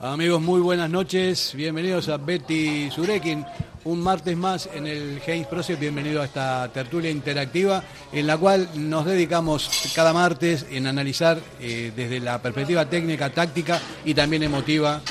[0.00, 1.52] Amigos, muy buenas noches.
[1.54, 3.44] Bienvenidos a Betty Surekin.
[3.84, 5.78] Un martes más en el James Process.
[5.78, 11.92] Bienvenido a esta tertulia interactiva en la cual nos dedicamos cada martes en analizar eh,
[11.94, 15.02] desde la perspectiva técnica, táctica y también emotiva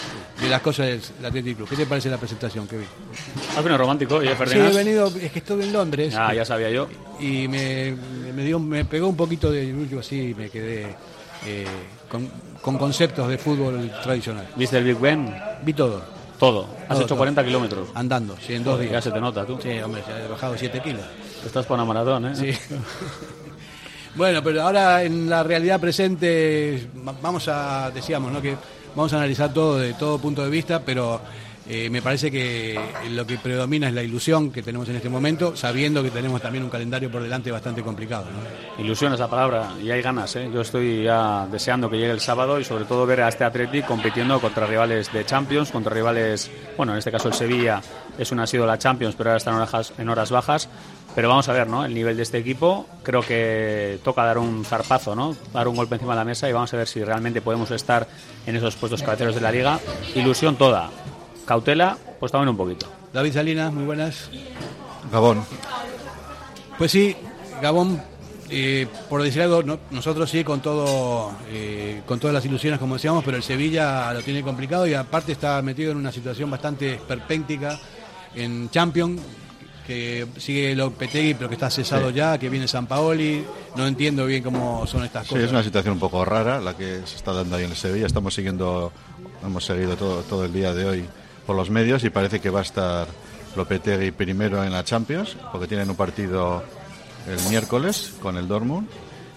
[0.44, 1.70] de las cosas del Athletic Club.
[1.70, 2.88] ¿Qué te parece la presentación, Kevin?
[3.52, 6.14] ¿Has venido romántico, y Sí, he venido, es que estuve en Londres.
[6.18, 6.88] Ah, ya sabía yo.
[7.20, 7.96] Y me,
[8.36, 10.96] me, dio, me pegó un poquito de orgullo así y me quedé
[11.46, 11.66] eh,
[12.10, 12.30] con,
[12.62, 14.48] con conceptos de fútbol tradicional.
[14.56, 15.34] ¿Viste el Big Ben?
[15.64, 16.02] Vi todo.
[16.40, 16.68] Todo.
[16.82, 17.18] Has Todo, hecho todo.
[17.20, 17.88] 40 kilómetros.
[17.94, 19.04] Andando, sí, en dos Ya días.
[19.04, 19.58] se te nota, tú.
[19.64, 21.04] Sí, hombre, ya he bajado 7 kilos.
[21.46, 22.36] Estás para una maratón, ¿eh?
[22.36, 22.52] Sí.
[24.16, 28.42] bueno, pero ahora en la realidad presente va- vamos a, decíamos, ¿no?
[28.42, 28.56] que
[28.96, 31.22] vamos a analizar todo de todo punto de vista, pero
[31.66, 32.78] eh, me parece que
[33.12, 36.64] lo que predomina es la ilusión que tenemos en este momento, sabiendo que tenemos también
[36.64, 38.26] un calendario por delante bastante complicado.
[38.78, 40.50] Ilusión es la palabra y hay ganas, ¿eh?
[40.54, 43.86] Yo estoy ya deseando que llegue el sábado y sobre todo ver a este Athletic
[43.86, 47.82] compitiendo contra rivales de Champions, contra rivales, bueno, en este caso el Sevilla
[48.18, 50.70] es una ha sido la Champions, pero ahora está en horas, en horas bajas.
[51.16, 51.86] Pero vamos a ver, ¿no?
[51.86, 55.36] El nivel de este equipo, creo que toca dar un zarpazo, ¿no?
[55.54, 58.08] Dar un golpe encima de la mesa y vamos a ver si realmente podemos estar
[58.48, 59.80] en esos puestos cabeceros de la liga.
[60.16, 60.90] Ilusión toda.
[61.46, 62.88] Cautela, pues también un poquito.
[63.14, 64.30] David Salinas, muy buenas.
[65.12, 65.46] Gabón.
[66.80, 67.16] Pues sí,
[67.62, 68.02] Gabón,
[68.50, 72.96] eh, por decir algo, no- nosotros sí con todo, eh, con todas las ilusiones como
[72.96, 76.96] decíamos, pero el Sevilla lo tiene complicado y aparte está metido en una situación bastante
[76.96, 77.80] esperpéntica
[78.34, 79.22] en Champions,
[79.86, 83.44] que sigue Lopetegui pero que está cesado ya, que viene San Paoli,
[83.76, 85.46] no entiendo bien cómo son estas Sí, cosas.
[85.46, 88.06] es una situación un poco rara la que se está dando ahí en el Sevilla.
[88.06, 88.92] Estamos siguiendo,
[89.44, 91.06] hemos seguido todo, todo el día de hoy
[91.46, 93.08] por los medios y parece que va a estar
[93.56, 96.64] Lopetegui primero en la Champions, porque tienen un partido
[97.28, 98.88] el miércoles con el Dortmund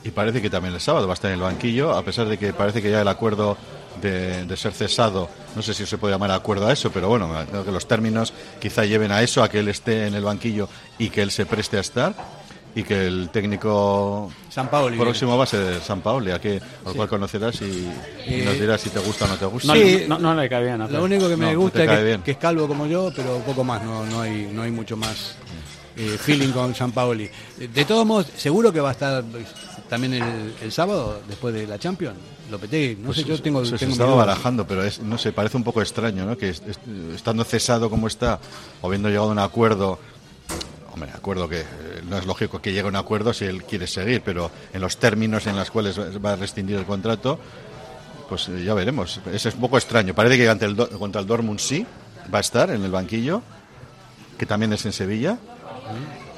[0.04, 2.38] y parece que también el sábado va a estar en el banquillo, a pesar de
[2.38, 3.56] que parece que ya el acuerdo
[4.00, 7.28] de, de ser cesado, no sé si se puede llamar acuerdo a eso, pero bueno,
[7.50, 10.68] creo que los términos quizá lleven a eso, a que él esté en el banquillo
[10.98, 12.14] y que él se preste a estar
[12.74, 14.98] y que el técnico San Paoli.
[14.98, 17.88] próximo va a ser San Paoli, a que, al cual conocerás y,
[18.26, 19.68] y nos dirás si te gusta o no te gusta.
[19.74, 20.04] No, Sí.
[20.06, 20.82] no, no le cae bien.
[20.82, 23.38] a Lo único que me No, no gusta es que, es calvo como yo, pero
[23.38, 25.36] poco más, no, no, hay, no hay mucho más
[25.96, 27.30] eh, feeling con San Paoli.
[27.58, 29.46] Eh, De todos modos, seguro que va a estar eh,
[29.88, 32.16] también el, el sábado, después de la Champions.
[32.50, 35.18] Lopetegui, no Pues sé, yo tengo, se, se tengo mi estaba barajando, pero es, no
[35.18, 36.36] sé, parece un poco extraño, ¿no?
[36.38, 38.38] Que est- est- estando cesado como está,
[38.82, 39.98] o habiendo llegado a un acuerdo,
[40.92, 41.64] hombre, acuerdo que eh,
[42.08, 44.96] no es lógico que llegue a un acuerdo si él quiere seguir, pero en los
[44.98, 47.38] términos en los cuales va- a rescindir el contrato,
[48.28, 49.20] pues eh, ya veremos.
[49.32, 50.14] Es, es un poco extraño.
[50.14, 51.84] Parece que ante el, contra el Dortmund sí
[52.32, 53.42] va a estar en el banquillo,
[54.38, 55.38] que también es en Sevilla.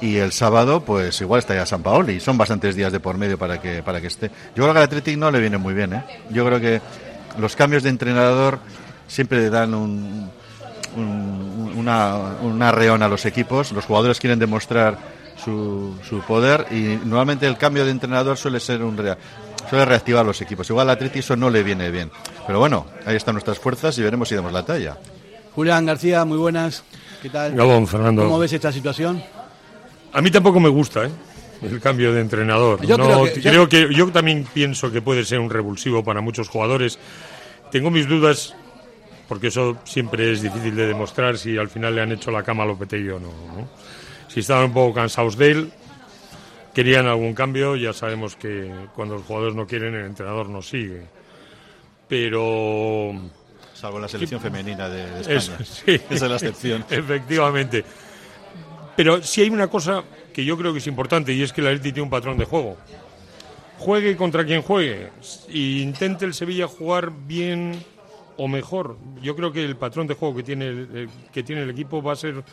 [0.01, 2.19] Y el sábado, pues igual está ya San Paoli.
[2.21, 4.29] Son bastantes días de por medio para que, para que esté.
[4.55, 6.03] Yo creo que al Athletic no le viene muy bien, ¿eh?
[6.29, 6.81] Yo creo que
[7.37, 8.59] los cambios de entrenador
[9.07, 10.29] siempre le dan un,
[10.95, 13.71] un, una, un arreón a los equipos.
[13.73, 14.97] Los jugadores quieren demostrar
[15.43, 19.17] su, su poder y normalmente el cambio de entrenador suele ser un rea-
[19.69, 20.69] suele reactivar los equipos.
[20.69, 22.09] Igual al Athletic eso no le viene bien.
[22.47, 24.97] Pero bueno, ahí están nuestras fuerzas y veremos si damos la talla.
[25.55, 26.83] Julián García, muy buenas.
[27.21, 27.53] ¿Qué tal?
[27.53, 28.23] Gabón, Fernando.
[28.23, 29.21] ¿Cómo ves esta situación?
[30.13, 31.09] A mí tampoco me gusta ¿eh?
[31.61, 32.85] el cambio de entrenador.
[32.85, 36.03] Yo No, creo que- yo- creo que yo también pienso que puede ser un revulsivo
[36.03, 36.97] para muchos jugadores.
[37.71, 38.55] Tengo mis dudas
[39.27, 42.63] porque eso siempre es difícil de demostrar si al final le han hecho la cama
[42.63, 43.69] a Lopetegui o no, ¿no?
[44.27, 45.71] Si estaban un poco cansados de él,
[46.73, 51.03] querían algún cambio, ya sabemos que cuando los jugadores no quieren el entrenador no sigue.
[52.07, 53.11] Pero
[53.73, 55.65] Salvo la selección femenina de, de Eso, España.
[55.65, 56.01] sí.
[56.09, 56.85] Esa es la excepción.
[56.89, 57.85] Efectivamente.
[58.99, 61.67] Pero sí hay una cosa que yo creo que es importante y es que el
[61.67, 62.75] Atleti tiene un patrón de juego.
[63.77, 65.07] Juegue contra quien juegue
[65.47, 67.81] e intente el Sevilla jugar bien
[68.35, 68.97] o mejor.
[69.21, 72.17] Yo creo que el patrón de juego que tiene que tiene el equipo va a
[72.17, 72.43] ser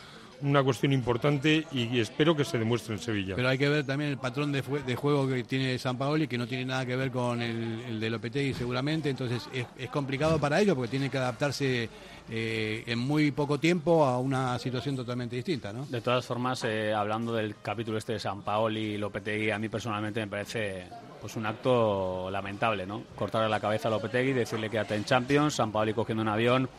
[0.41, 3.35] una cuestión importante y espero que se demuestre en Sevilla.
[3.35, 6.27] Pero hay que ver también el patrón de, fue- de juego que tiene San Paoli,
[6.27, 9.89] que no tiene nada que ver con el, el de Lopetegui seguramente, entonces es, es
[9.89, 11.89] complicado para ellos porque tienen que adaptarse
[12.29, 15.85] eh, en muy poco tiempo a una situación totalmente distinta, ¿no?
[15.85, 19.69] De todas formas, eh, hablando del capítulo este de San Paoli y Lopetegui, a mí
[19.69, 20.85] personalmente me parece
[21.21, 23.03] pues un acto lamentable, ¿no?
[23.15, 26.69] Cortarle la cabeza a Lopetegui, decirle que en Champions, San Paoli cogiendo un avión.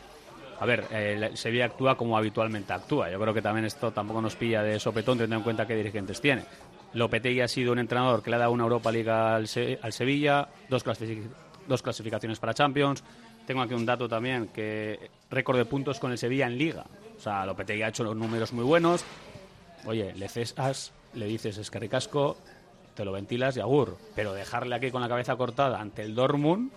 [0.59, 3.09] A ver, eh, Sevilla actúa como habitualmente actúa.
[3.09, 6.19] Yo creo que también esto tampoco nos pilla de sopetón, teniendo en cuenta qué dirigentes
[6.19, 6.43] tiene.
[6.93, 9.93] Lopetegui ha sido un entrenador que le ha dado una Europa Liga al, Se- al
[9.93, 10.83] Sevilla, dos
[11.81, 13.03] clasificaciones para Champions,
[13.45, 16.85] tengo aquí un dato también, que récord de puntos con el Sevilla en Liga.
[17.17, 19.03] O sea, Lopetegui ha hecho los números muy buenos.
[19.85, 22.37] Oye, le cesas, le dices es que ricasco,
[22.95, 23.97] te lo ventilas y agur.
[24.15, 26.71] Pero dejarle aquí con la cabeza cortada ante el Dortmund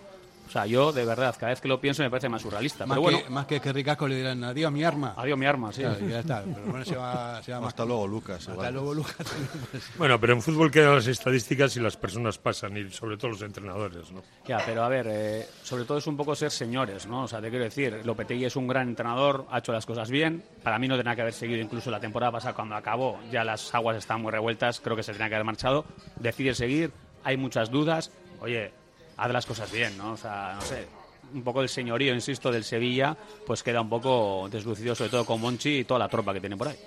[0.47, 2.85] o sea, yo de verdad, cada vez que lo pienso me parece más surrealista.
[2.85, 5.13] Más, pero bueno, que, más que que Ricasco le dirán adiós mi arma.
[5.17, 5.81] adiós mi arma, sí.
[5.81, 6.43] Claro, ya está.
[6.43, 7.69] Pero bueno, se va, se va más.
[7.69, 8.39] Hasta luego, Lucas.
[8.39, 8.73] Hasta igual.
[8.73, 9.15] luego, Lucas.
[9.97, 13.41] Bueno, pero en fútbol quedan las estadísticas y las personas pasan, y sobre todo los
[13.41, 14.21] entrenadores, ¿no?
[14.45, 17.23] Ya, pero a ver, eh, sobre todo es un poco ser señores, ¿no?
[17.23, 20.43] O sea, te quiero decir, Lopetegui es un gran entrenador, ha hecho las cosas bien.
[20.63, 23.19] Para mí no tenía que haber seguido incluso la temporada pasada cuando acabó.
[23.31, 25.85] Ya las aguas están muy revueltas, creo que se tenía que haber marchado.
[26.19, 26.91] Decide seguir,
[27.23, 28.11] hay muchas dudas.
[28.41, 28.71] Oye,
[29.17, 30.13] haz las cosas bien, ¿no?
[30.13, 30.87] O sea, no sé.
[31.33, 35.41] Un poco el señorío, insisto, del Sevilla, pues queda un poco deslucido, sobre todo con
[35.41, 36.77] Monchi y toda la tropa que tiene por ahí.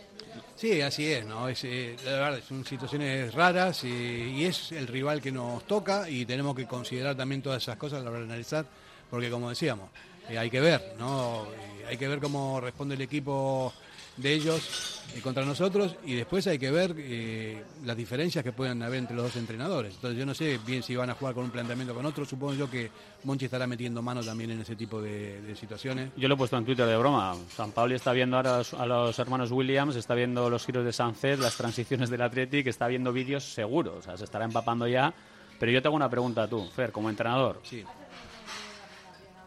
[0.56, 1.48] Sí, así es, ¿no?
[1.48, 6.24] Es, eh, la verdad, son situaciones raras y, es el rival que nos toca y
[6.24, 8.64] tenemos que considerar también todas esas cosas la hora analizar,
[9.10, 9.90] porque como decíamos,
[10.30, 11.44] eh, hay que ver, ¿no?
[11.44, 13.72] Eh, hay que ver cómo responde el equipo
[14.16, 18.82] de ellos eh, contra nosotros y después hay que ver eh, las diferencias que pueden
[18.82, 19.94] haber entre los dos entrenadores.
[19.94, 22.24] Entonces yo no sé bien si van a jugar con un planteamiento o con otro,
[22.24, 22.90] supongo yo que
[23.24, 26.10] Monchi estará metiendo mano también en ese tipo de, de situaciones.
[26.16, 27.34] Yo lo he puesto en Twitter de broma.
[27.54, 30.84] San Pablo está viendo ahora a los- a los hermanos Williams, está viendo los giros
[30.84, 33.96] de Sánchez, las transiciones del Athletic, está viendo vídeos seguros.
[33.98, 35.12] O sea, se estará empapando ya.
[35.58, 37.60] Pero yo te hago una pregunta a tú, Fer, como entrenador.
[37.64, 37.82] Sí.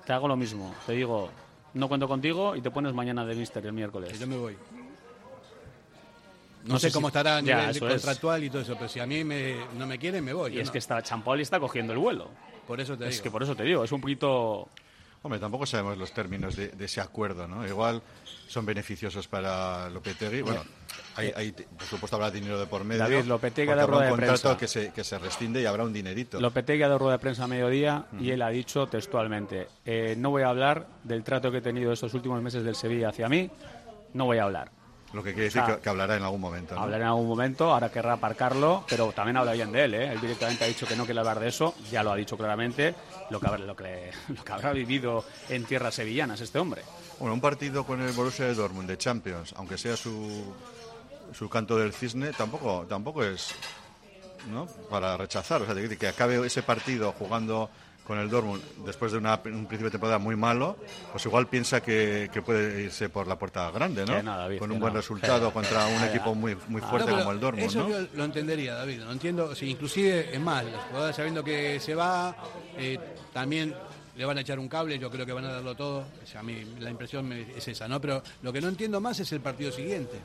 [0.06, 0.74] Te hago lo mismo.
[0.86, 1.30] Te digo,
[1.74, 4.20] no cuento contigo y te pones mañana de mister el miércoles.
[4.20, 4.58] Yo me voy.
[6.66, 7.80] No, No sé, sé cómo si- estará a Ya, nivel es.
[7.80, 10.56] contractual y todo eso, pero si a mí me, no me quieren, me voy.
[10.56, 10.72] Y es no.
[10.74, 12.30] que está Champoli está cogiendo el vuelo.
[12.68, 13.24] Por eso te Es digo.
[13.24, 14.68] que por eso te digo, es un poquito...
[15.22, 17.66] Hombre, tampoco sabemos los términos de, de ese acuerdo, ¿no?
[17.68, 18.02] Igual
[18.48, 20.42] son beneficiosos para Lopetegui.
[20.42, 20.64] Bueno,
[21.36, 23.04] hay, por supuesto habrá dinero de por medio.
[23.04, 24.58] David, Lopetegui porque da habrá rueda de un prensa.
[24.58, 26.40] que se, que se rescinde y habrá un dinerito.
[26.40, 30.30] Lopetegui ha dado rueda de prensa a mediodía y él ha dicho textualmente, eh, no
[30.32, 33.50] voy a hablar del trato que he tenido estos últimos meses del Sevilla hacia mí,
[34.14, 34.72] no voy a hablar.
[35.12, 36.76] Lo que quiere decir O sea, que, que hablará en algún momento.
[36.76, 36.82] ¿no?
[36.82, 40.12] Hablar en algún momento, ahora querrá aparcarlo, pero también habla bien de él, ¿eh?
[40.12, 42.94] Él directamente ha dicho que no quiere hablar de eso, ya lo ha dicho claramente,
[43.32, 46.84] lo que, habrá, lo que, lo que habrá vivido en tierras sevillanas este hombre.
[47.18, 50.54] Bueno, un partido con el Borussia de Dortmund de Champions, aunque sea su,
[51.34, 53.54] su canto del cisne, tampoco, tampoco es
[54.52, 54.66] ¿no?
[54.90, 55.62] para rechazar.
[55.62, 57.70] O sea, de que acabe ese partido jugando
[58.06, 60.78] con el Dortmund después de una- un principio de temporada muy malo,
[61.12, 64.16] pues igual piensa que, que puede irse por la puerta grande, ¿no?
[64.16, 65.00] Que no, David, con que un buen no.
[65.00, 67.90] resultado Que- contra un que- equipo muy, muy No, fuerte como el Dortmund, Eso ¿no?
[67.90, 69.02] yo lo entendería, David.
[69.02, 69.54] Lo entiendo.
[69.54, 72.36] Si inclusive, es más, los jugadores sabiendo que se va,
[72.78, 72.98] eh,
[73.32, 73.76] también
[74.16, 74.98] le van a echar un cable.
[74.98, 76.00] Yo creo que van a darlo todo.
[76.24, 78.02] O sea, a mí la impresión me- es esa, ¿no?
[78.02, 80.20] Pero lo que no entiendo más es el partido siguiente.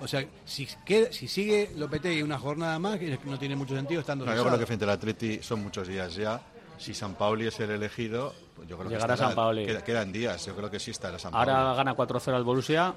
[0.00, 4.24] O sea, si, queda- si sigue Lopetegui una jornada más, no tiene mucho sentido estando
[4.24, 6.40] No, yo creo que frente al Atleti son muchos días ya.
[6.78, 9.66] Si San Pauli es el elegido, pues yo creo Llegará que estará- Sampaoli.
[9.66, 10.46] queda- quedan días.
[10.46, 11.50] Yo creo que sí estará San Pauli.
[11.50, 12.94] Ahora gana 4-0 al Borussia,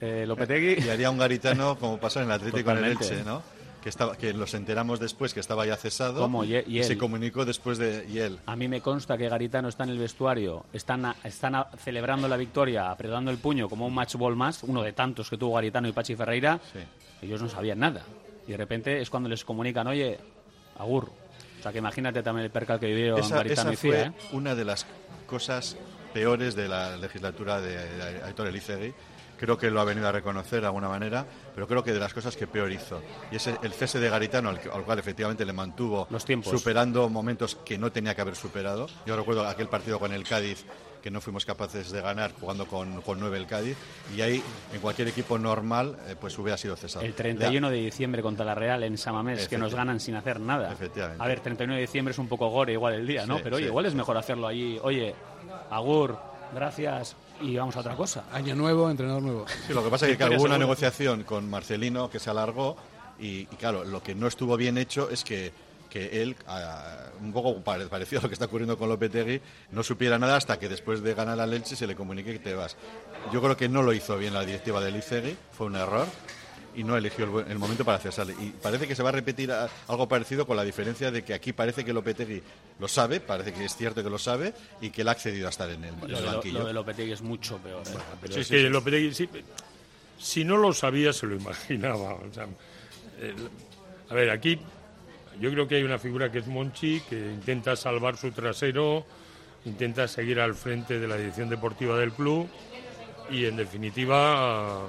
[0.00, 0.84] eh, Lopetegui.
[0.86, 2.84] Y haría un garitano como pasa en el Atlético con el.
[2.92, 3.42] Elche, ¿no?
[3.88, 6.44] Que, estaba, que nos enteramos después que estaba ya cesado ¿Cómo?
[6.44, 6.98] Y- y se él.
[6.98, 8.38] comunicó después de y él.
[8.44, 12.28] A mí me consta que Garitano está en el vestuario, están, a- están a- celebrando
[12.28, 15.54] la victoria, apretando el puño como un match ball más, uno de tantos que tuvo
[15.54, 16.60] Garitano y Pachi Ferreira.
[16.70, 16.80] Sí.
[17.22, 18.02] Ellos no sabían nada.
[18.46, 20.18] Y de repente es cuando les comunican, oye,
[20.78, 21.10] Agur.
[21.58, 24.12] O sea, que imagínate también el percal que vivió Esa, Garitano esa y fue ¿eh?
[24.32, 24.84] una de las
[25.26, 25.78] cosas
[26.12, 28.92] peores de la legislatura de, de Aitor Elizegui.
[29.38, 32.12] Creo que lo ha venido a reconocer de alguna manera, pero creo que de las
[32.12, 33.00] cosas que peor hizo.
[33.30, 36.52] Y es el cese de Garitano, al, cual efectivamente le mantuvo Los tiempos.
[36.52, 38.88] superando momentos que no tenía que haber superado.
[39.06, 40.64] Yo recuerdo aquel partido con el Cádiz
[40.98, 43.76] que no fuimos capaces de ganar jugando con, con 9 el Cádiz
[44.16, 44.42] y ahí
[44.72, 47.04] en cualquier equipo normal eh, pues hubiera sido cesado.
[47.04, 50.72] El 31 de diciembre contra la Real en Samamés, que nos ganan sin hacer nada.
[50.72, 51.22] Efectivamente.
[51.22, 53.36] A ver, 31 de diciembre es un poco gore igual el día, ¿no?
[53.36, 53.68] Sí, Pero oye, sí.
[53.68, 54.78] igual es mejor hacerlo allí.
[54.82, 55.14] Oye,
[55.70, 56.18] Agur,
[56.52, 58.24] gracias y vamos a otra cosa.
[58.32, 59.46] Año nuevo, entrenador nuevo.
[59.66, 62.76] Sí, lo que pasa es que claro, hubo una negociación con Marcelino que se alargó
[63.18, 65.52] y, y, claro, lo que no estuvo bien hecho es que,
[65.90, 69.40] que él, ah, un poco pare- parecido a lo que está ocurriendo con Lopetegui,
[69.72, 72.54] no supiera nada hasta que después de ganar al Elche se le comunique que te
[72.54, 72.76] vas.
[73.32, 76.06] Yo creo que no lo hizo bien la directiva del Licegui, fue un error
[76.78, 78.34] y no eligió el, buen- el momento para cesarle.
[78.40, 81.52] Y parece que se va a repetir algo parecido con la diferencia de que aquí
[81.52, 82.42] parece que Lopetegui
[82.78, 85.50] lo sabe, parece que es cierto que lo sabe y que él ha accedido a
[85.50, 86.58] estar en el, en Lo el de, lo, banquillo.
[86.60, 87.82] lo de Lopetegui es mucho peor.
[87.86, 87.90] ¿eh?
[88.20, 88.68] Pero Si es sí, que sí.
[88.68, 89.28] Lopetegui, sí,
[90.18, 92.14] si no lo sabía, se lo imaginaba.
[92.14, 92.44] o sea,
[93.20, 93.48] el-
[94.10, 94.58] a ver, aquí
[95.40, 99.04] yo creo que hay una figura que es Monchi, que intenta salvar su trasero,
[99.64, 102.48] intenta seguir al frente de la dirección deportiva del club
[103.30, 104.88] y, en definitiva,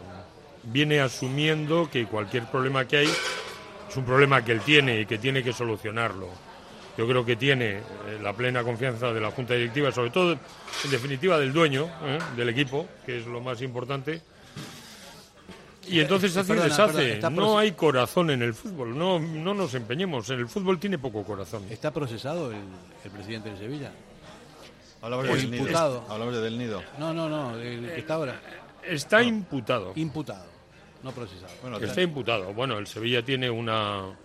[0.72, 3.08] viene asumiendo que cualquier problema que hay
[3.90, 6.28] es un problema que él tiene y que tiene que solucionarlo.
[6.98, 7.82] Yo creo que tiene eh,
[8.22, 12.20] la plena confianza de la Junta Directiva, sobre todo, en definitiva, del dueño ¿eh?
[12.36, 14.22] del equipo, que es lo más importante.
[15.88, 17.32] Y entonces Eh, hace un perdona, deshace.
[17.32, 20.30] no hay corazón en el fútbol, no, no nos empeñemos.
[20.30, 21.64] En el fútbol tiene poco corazón.
[21.70, 22.58] ¿Está procesado el,
[23.04, 23.92] el presidente de Sevilla?
[25.02, 25.64] Hablamos del nido.
[25.64, 26.06] imputado.
[26.10, 26.84] Hablamos de del nido.
[27.00, 28.42] No, no, no, el que está ahora.
[28.86, 29.94] Está imputado.
[29.96, 30.46] Imputado,
[31.04, 31.54] no procesado.
[31.62, 32.54] Bueno, Está imputado.
[32.54, 34.16] Bueno, el Sevilla tiene una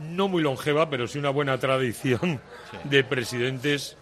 [0.00, 2.40] no muy longeva, pero sí una buena tradición
[2.84, 3.96] de presidentes,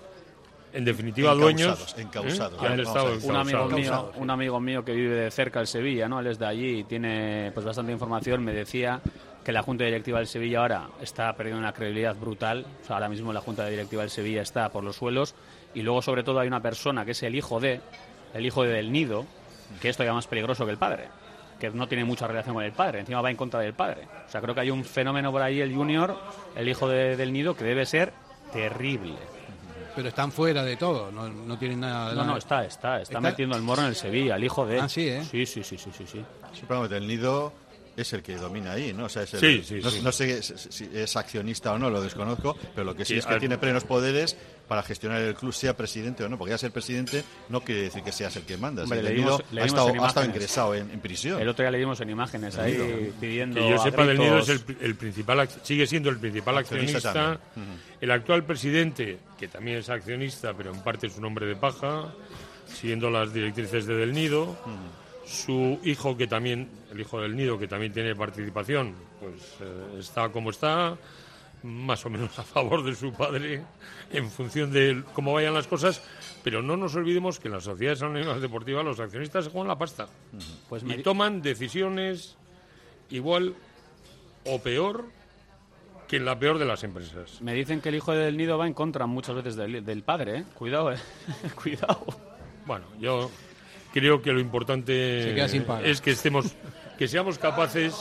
[0.72, 2.62] en definitiva Encausados, dueños, encausados.
[2.62, 2.66] ¿eh?
[2.66, 3.18] han estado.
[3.22, 4.12] Un amigo, encausados.
[4.12, 6.20] mío, un amigo mío que vive de cerca del Sevilla, ¿no?
[6.20, 8.42] Él es de allí y tiene pues bastante información.
[8.42, 9.00] Me decía
[9.44, 12.64] que la Junta Directiva del Sevilla ahora está perdiendo una credibilidad brutal.
[12.82, 15.34] O sea, ahora mismo la Junta Directiva del Sevilla está por los suelos.
[15.74, 17.80] Y luego, sobre todo, hay una persona que es el hijo de,
[18.34, 19.26] el hijo de Del Nido,
[19.80, 21.08] que es todavía más peligroso que el padre.
[21.62, 24.08] Que no tiene mucha relación con el padre, encima va en contra del padre.
[24.26, 26.18] O sea, creo que hay un fenómeno por ahí, el Junior,
[26.56, 28.12] el hijo de- del Nido, que debe ser
[28.52, 29.14] terrible.
[29.94, 32.08] Pero están fuera de todo, no, no tienen nada.
[32.08, 33.20] No, nada- no, está, está, está, ¿Está?
[33.20, 34.80] metiendo el morro en el Sevilla, el hijo de.
[34.80, 35.22] Ah, sí, ¿eh?
[35.22, 36.04] Sí, sí, sí, sí, sí.
[36.04, 36.24] sí.
[36.52, 37.52] Sí, el nido
[37.96, 39.04] es el que domina ahí, ¿no?
[39.04, 40.00] O sea, es el- Sí, sí, no, sí.
[40.02, 43.26] no sé si- es accionista o no, lo desconozco, pero lo que sí, Sí, es
[43.26, 44.36] que tiene plenos poderes
[44.68, 48.02] para gestionar el club, sea presidente o no, porque ya ser presidente no quiere decir
[48.02, 48.84] que seas el que manda.
[48.84, 50.36] Hombre, el dimos- nido le ha estado, en ha estado imágenes.
[50.36, 51.40] ingresado en, en prisión.
[51.42, 53.60] El otro día le dimos en imágenes ahí pidiendo.
[53.60, 57.38] Que yo a sepa, Del Nido es el, el principal, sigue siendo el principal Accionista.
[58.00, 62.12] El actual presidente, que también es accionista, pero en parte es un hombre de paja,
[62.66, 64.56] siguiendo las directrices de Del Nido.
[65.24, 70.28] Su hijo, que también, el hijo del Nido, que también tiene participación, pues eh, está
[70.30, 70.96] como está,
[71.62, 73.62] más o menos a favor de su padre,
[74.10, 76.02] en función de cómo vayan las cosas.
[76.42, 79.78] Pero no nos olvidemos que en las sociedades anónimas deportivas los accionistas se juegan la
[79.78, 80.08] pasta
[80.68, 82.36] Pues y toman decisiones
[83.10, 83.54] igual
[84.44, 85.04] o peor
[86.08, 87.40] que en la peor de las empresas.
[87.40, 90.38] me dicen que el hijo del nido va en contra muchas veces del, del padre,
[90.38, 90.44] ¿eh?
[90.54, 90.98] Cuidado, ¿eh?
[91.62, 92.04] Cuidado.
[92.66, 93.30] Bueno, yo
[93.92, 95.40] creo que lo importante
[95.84, 96.46] es que estemos,
[96.98, 97.94] que seamos capaces,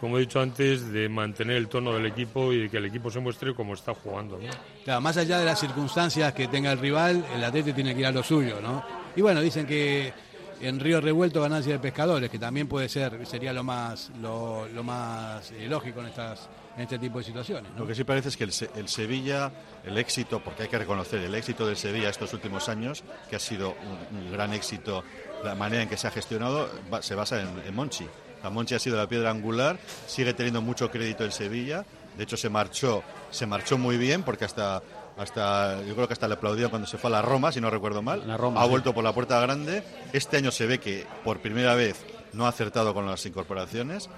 [0.00, 3.10] como he dicho antes, de mantener el tono del equipo y de que el equipo
[3.10, 4.38] se muestre como está jugando.
[4.38, 4.50] ¿no?
[4.84, 8.06] Claro, más allá de las circunstancias que tenga el rival, el atleta tiene que ir
[8.06, 8.84] a lo suyo, ¿no?
[9.14, 10.12] Y bueno, dicen que
[10.60, 14.82] en Río Revuelto ganancia de pescadores, que también puede ser, sería lo más, lo, lo
[14.82, 17.80] más eh, lógico en estas, en este tipo de situaciones, ¿no?
[17.80, 19.50] Lo que sí parece es que el, el Sevilla,
[19.84, 23.38] el éxito, porque hay que reconocer el éxito del Sevilla estos últimos años, que ha
[23.40, 23.74] sido
[24.12, 25.02] un, un gran éxito,
[25.42, 28.06] la manera en que se ha gestionado, va- se basa en, en Monchi.
[28.42, 31.84] La Monchi ha sido la piedra angular, sigue teniendo mucho crédito el Sevilla,
[32.16, 34.82] de hecho se marchó, se marchó muy bien, porque hasta,
[35.16, 37.70] hasta yo creo que hasta le aplaudieron cuando se fue a la Roma, si no
[37.70, 38.26] recuerdo mal.
[38.26, 38.70] La Roma, ha sí.
[38.70, 39.82] vuelto por la puerta grande.
[40.12, 42.04] Este año se ve que por primera vez
[42.34, 44.08] no ha acertado con las incorporaciones.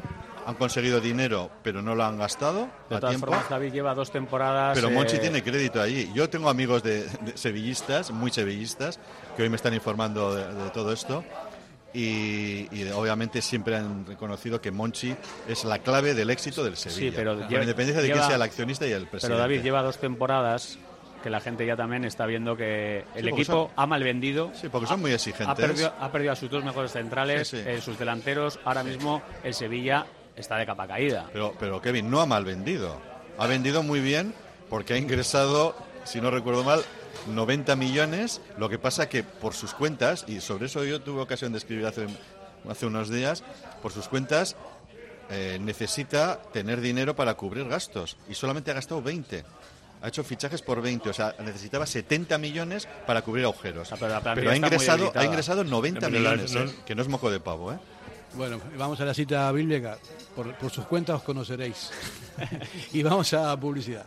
[0.49, 3.27] Han conseguido dinero, pero no lo han gastado De a todas tiempo.
[3.27, 4.75] formas, David lleva dos temporadas.
[4.75, 6.11] Pero eh, Monchi tiene crédito allí.
[6.15, 8.99] Yo tengo amigos de, de sevillistas, muy sevillistas,
[9.37, 11.23] que hoy me están informando de, de todo esto.
[11.95, 15.15] Y, y obviamente siempre han reconocido que Monchi
[15.49, 17.13] es la clave del éxito del Sevilla.
[17.17, 19.29] pero con lleva- independencia de lleva- quién sea el accionista y el presidente.
[19.29, 20.79] Pero David lleva dos temporadas
[21.23, 24.51] que la gente ya también está viendo que el equipo son- ha mal vendido.
[24.55, 25.49] Sí, porque son muy exigentes.
[25.49, 27.63] Ha perdido, ha perdido a sus dos mejores centrales, Sí, sí.
[27.67, 28.61] eh, sus delanteros.
[28.65, 30.07] Ahora mismo el Sevilla
[30.41, 31.27] está de capa caída.
[31.33, 33.01] Pero, pero Kevin no ha mal vendido.
[33.39, 34.35] Ha vendido muy bien
[34.71, 36.83] porque ha ingresado, si no recuerdo mal,
[37.29, 38.41] 90 millones.
[38.57, 41.87] Lo que pasa que por sus cuentas, y sobre eso yo tuve ocasión de escribir
[41.87, 42.07] hace,
[42.69, 43.43] hace unos días,
[43.83, 44.57] por sus cuentas
[45.31, 49.45] eh, necesita tener dinero para cubrir gastos y solamente ha gastado 20.
[50.01, 53.93] Ha hecho fichajes por 20, o sea, necesitaba 70 millones para cubrir agujeros.
[54.35, 57.41] Pero ha ingresado, ha ingresado 90 Pero la- millones, eh, que no es moco de
[57.41, 57.79] pavo, ¿eh?
[58.35, 59.99] Bueno, vamos a la cita bíblica.
[60.35, 61.91] Por, por sus cuentas os conoceréis.
[62.93, 64.07] y vamos a publicidad.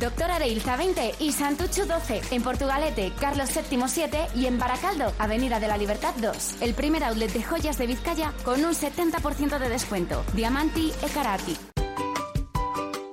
[0.01, 2.21] Doctor Areilza 20 y Santucho 12.
[2.31, 6.63] En Portugalete, Carlos VII 7 y en Baracaldo, Avenida de la Libertad 2.
[6.63, 10.23] El primer outlet de joyas de Vizcaya con un 70% de descuento.
[10.33, 11.55] Diamanti e Karati.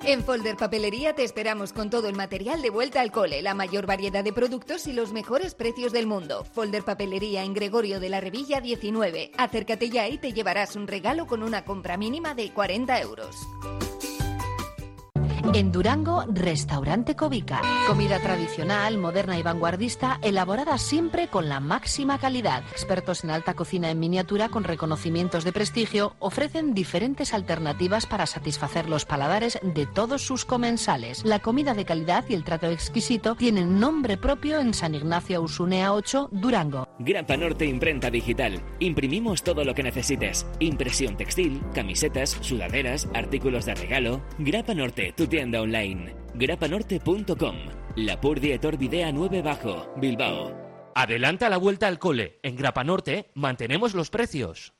[0.04, 3.84] En Folder Papelería te esperamos con todo el material de vuelta al cole, la mayor
[3.84, 6.46] variedad de productos y los mejores precios del mundo.
[6.54, 9.32] Folder Papelería en Gregorio de la Revilla 19.
[9.36, 13.36] Acércate ya y te llevarás un regalo con una compra mínima de 40 euros.
[15.54, 17.62] En Durango, Restaurante Covica.
[17.86, 22.62] Comida tradicional, moderna y vanguardista, elaborada siempre con la máxima calidad.
[22.70, 28.88] Expertos en alta cocina en miniatura con reconocimientos de prestigio ofrecen diferentes alternativas para satisfacer
[28.90, 31.24] los paladares de todos sus comensales.
[31.24, 35.94] La comida de calidad y el trato exquisito tienen nombre propio en San Ignacio Usunea
[35.94, 36.86] 8, Durango.
[36.98, 38.60] Grapa Norte Imprenta Digital.
[38.80, 40.46] Imprimimos todo lo que necesites.
[40.60, 44.20] Impresión textil, camisetas, sudaderas, artículos de regalo.
[44.38, 46.14] Grapa Norte, tu tienda online.
[46.34, 47.56] grapanorte.com.
[47.96, 50.52] La Purdietor Videa 9 Bajo, Bilbao.
[50.94, 52.40] Adelanta la vuelta al cole.
[52.42, 54.72] En Grapa Norte mantenemos los precios.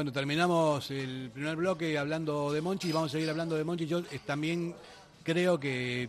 [0.00, 3.86] Bueno, terminamos el primer bloque hablando de Monchi y vamos a seguir hablando de Monchi.
[3.86, 4.74] Yo eh, también
[5.32, 6.08] creo que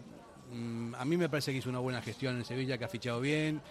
[0.52, 3.22] mm, a mí me parece que hizo una buena gestión en Sevilla, que ha fichado
[3.22, 3.62] bien.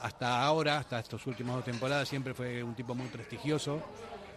[0.00, 3.80] Hasta ahora, hasta estas últimas dos temporadas, siempre fue un tipo muy prestigioso,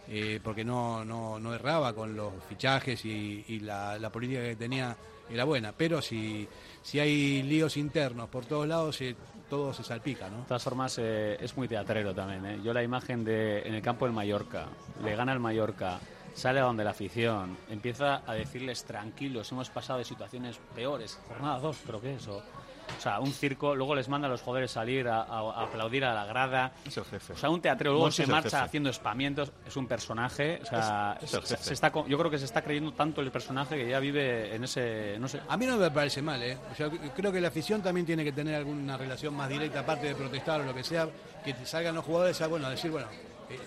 [0.07, 4.95] eh, porque no, no, no erraba con los fichajes y, la, la política que tenía
[5.29, 5.72] era buena.
[5.72, 6.48] Pero si,
[6.84, 9.15] si hay líos internos por todos lados, eh,
[9.50, 10.39] todo se salpica, ¿no?
[10.39, 12.45] De todas formas, eh, es muy teatrero también.
[12.45, 12.60] ¿eh?
[12.63, 14.67] Yo la imagen de en el campo del Mallorca,
[15.03, 16.00] le gana el Mallorca,
[16.36, 21.58] sale a donde la afición, empieza a decirles tranquilos, hemos pasado de situaciones peores, jornada
[21.60, 24.70] 2 creo que es, o, o sea, un circo, luego les manda a los jugadores
[24.70, 26.72] salir a, a- a aplaudir a la grada.
[26.86, 27.34] Es el jefe.
[27.34, 31.18] O sea, un teatrero, luego Monchi se marcha haciendo espamientos, es un personaje, o sea,
[31.20, 33.89] Es- es el se- está, yo creo que se está creyendo tanto el personaje que
[33.89, 36.58] ya vive en ese, no sé, A mí no me parece mal, ¿eh?
[36.72, 40.08] O sea, creo que la afición también tiene que tener alguna relación más directa, aparte
[40.08, 41.08] de protestar o lo que sea,
[41.44, 43.08] que salgan los jugadores a, bueno, a decir, bueno,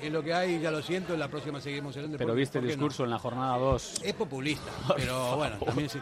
[0.02, 2.66] es lo que hay, ya lo siento, en la próxima seguimos el pero viste el
[2.66, 4.02] discurso en la jornada 2.
[4.04, 6.00] Es populista, pero bueno, también, se-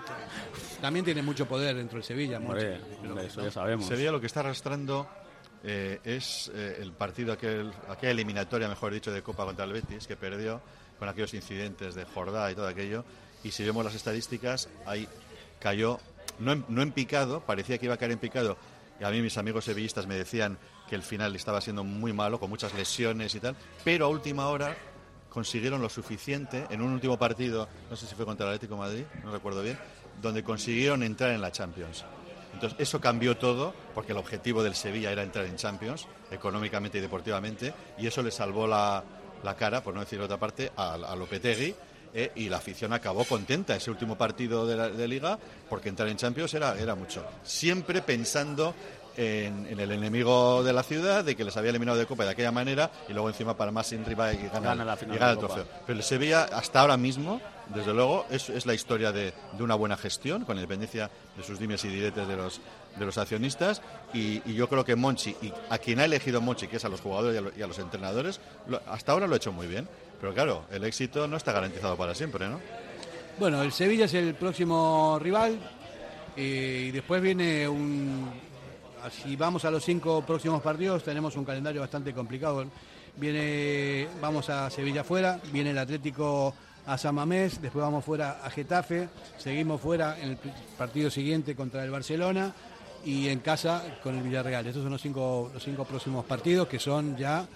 [0.80, 2.38] también tiene mucho poder dentro del Sevilla.
[2.38, 3.46] Hombre, Monchi, hombre, eso no.
[3.46, 3.86] ya sabemos.
[3.86, 5.06] Sevilla lo que está arrastrando
[5.64, 10.06] eh, es eh, el partido, aquel, aquella eliminatoria, mejor dicho, de Copa contra el Betis,
[10.06, 10.60] que perdió
[10.98, 13.04] con aquellos incidentes de Jordá y todo aquello.
[13.44, 15.06] Y si vemos las estadísticas, ahí
[15.60, 15.98] cayó,
[16.38, 18.56] no en, no en picado, parecía que iba a caer en picado.
[19.00, 20.56] Y a mí mis amigos sevillistas me decían
[20.88, 23.56] que el final estaba siendo muy malo, con muchas lesiones y tal.
[23.84, 24.76] Pero a última hora
[25.28, 29.04] consiguieron lo suficiente en un último partido, no sé si fue contra el Atlético Madrid,
[29.22, 29.78] no recuerdo bien,
[30.22, 32.04] donde consiguieron entrar en la Champions.
[32.54, 37.00] Entonces, eso cambió todo, porque el objetivo del Sevilla era entrar en Champions, económicamente y
[37.02, 39.04] deportivamente, y eso le salvó la,
[39.42, 41.74] la cara, por no decir otra parte, a, a Lopetegui,
[42.14, 46.16] eh, y la afición acabó contenta ese último partido de, de Liga, porque entrar en
[46.16, 47.22] Champions era, era mucho.
[47.42, 48.74] Siempre pensando
[49.16, 52.30] en, en el enemigo de la ciudad, de que les había eliminado de Copa de
[52.30, 55.18] aquella manera, y luego encima para más sin rival y ganar, Gana la final y
[55.18, 55.64] gana de el trofeo.
[55.86, 57.40] Pero el Sevilla, hasta ahora mismo,
[57.74, 61.58] desde luego, es, es la historia de, de una buena gestión, con independencia de sus
[61.58, 62.60] dimes y diretes de los,
[62.96, 63.82] de los accionistas.
[64.14, 66.88] Y, y yo creo que Monchi, y a quien ha elegido Monchi, que es a
[66.88, 69.52] los jugadores y a, lo- y a los entrenadores, lo- hasta ahora lo ha hecho
[69.52, 69.88] muy bien.
[70.20, 72.60] Pero claro, el éxito no está garantizado para siempre, ¿no?
[73.38, 75.58] Bueno, el Sevilla es el próximo rival
[76.36, 78.45] y después viene un...
[79.10, 82.64] Si vamos a los cinco próximos partidos, tenemos un calendario bastante complicado.
[83.16, 86.54] Viene, vamos a Sevilla fuera, viene el Atlético
[86.86, 90.38] a San Mamés, después vamos fuera a Getafe, seguimos fuera en el
[90.78, 92.52] partido siguiente contra el Barcelona
[93.04, 94.66] y en casa con el Villarreal.
[94.66, 97.46] Estos son los cinco, los cinco próximos partidos que son ya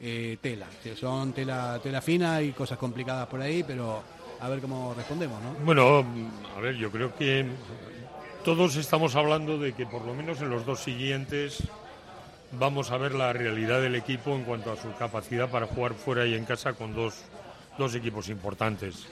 [0.00, 0.66] eh, tela,
[0.98, 4.02] son tela, tela fina y cosas complicadas por ahí, pero
[4.40, 5.64] a ver cómo respondemos, ¿no?
[5.64, 6.04] Bueno,
[6.56, 7.46] a ver, yo creo que
[8.46, 11.64] todos estamos hablando de que por lo menos en los dos siguientes
[12.52, 16.24] vamos a ver la realidad del equipo en cuanto a su capacidad para jugar fuera
[16.26, 17.24] y en casa con dos,
[17.76, 19.04] dos equipos importantes.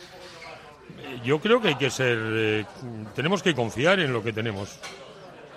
[1.25, 2.65] Yo creo que hay que ser, eh,
[3.17, 4.79] tenemos que confiar en lo que tenemos.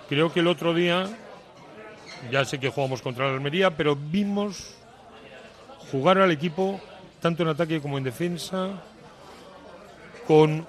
[0.10, 1.08] Creo que el otro día,
[2.32, 4.74] ya sé que jugamos contra la Almería, pero vimos
[5.92, 6.82] jugar al equipo,
[7.22, 8.70] tanto en ataque como en defensa,
[10.26, 10.66] con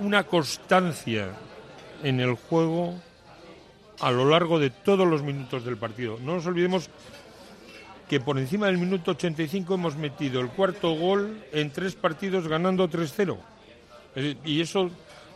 [0.00, 1.28] una constancia
[2.02, 2.94] en el juego
[4.00, 6.18] a lo largo de todos los minutos del partido.
[6.20, 6.90] No nos olvidemos
[8.08, 12.88] que por encima del minuto 85 hemos metido el cuarto gol en tres partidos ganando
[12.88, 13.38] 3-0.
[14.16, 14.90] Eh, Y eso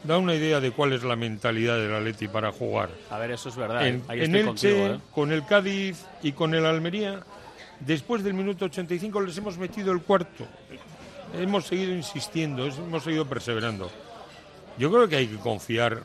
[0.05, 2.90] da una idea de cuál es la mentalidad del Atleti para jugar.
[3.11, 3.87] A ver, eso es verdad.
[3.87, 4.03] En, ¿eh?
[4.09, 5.01] Ahí en Elche, contigo, ¿eh?
[5.12, 7.21] con el Cádiz y con el Almería,
[7.81, 10.47] después del minuto 85 les hemos metido el cuarto.
[11.35, 13.90] Hemos seguido insistiendo, hemos seguido perseverando.
[14.79, 16.05] Yo creo que hay que confiar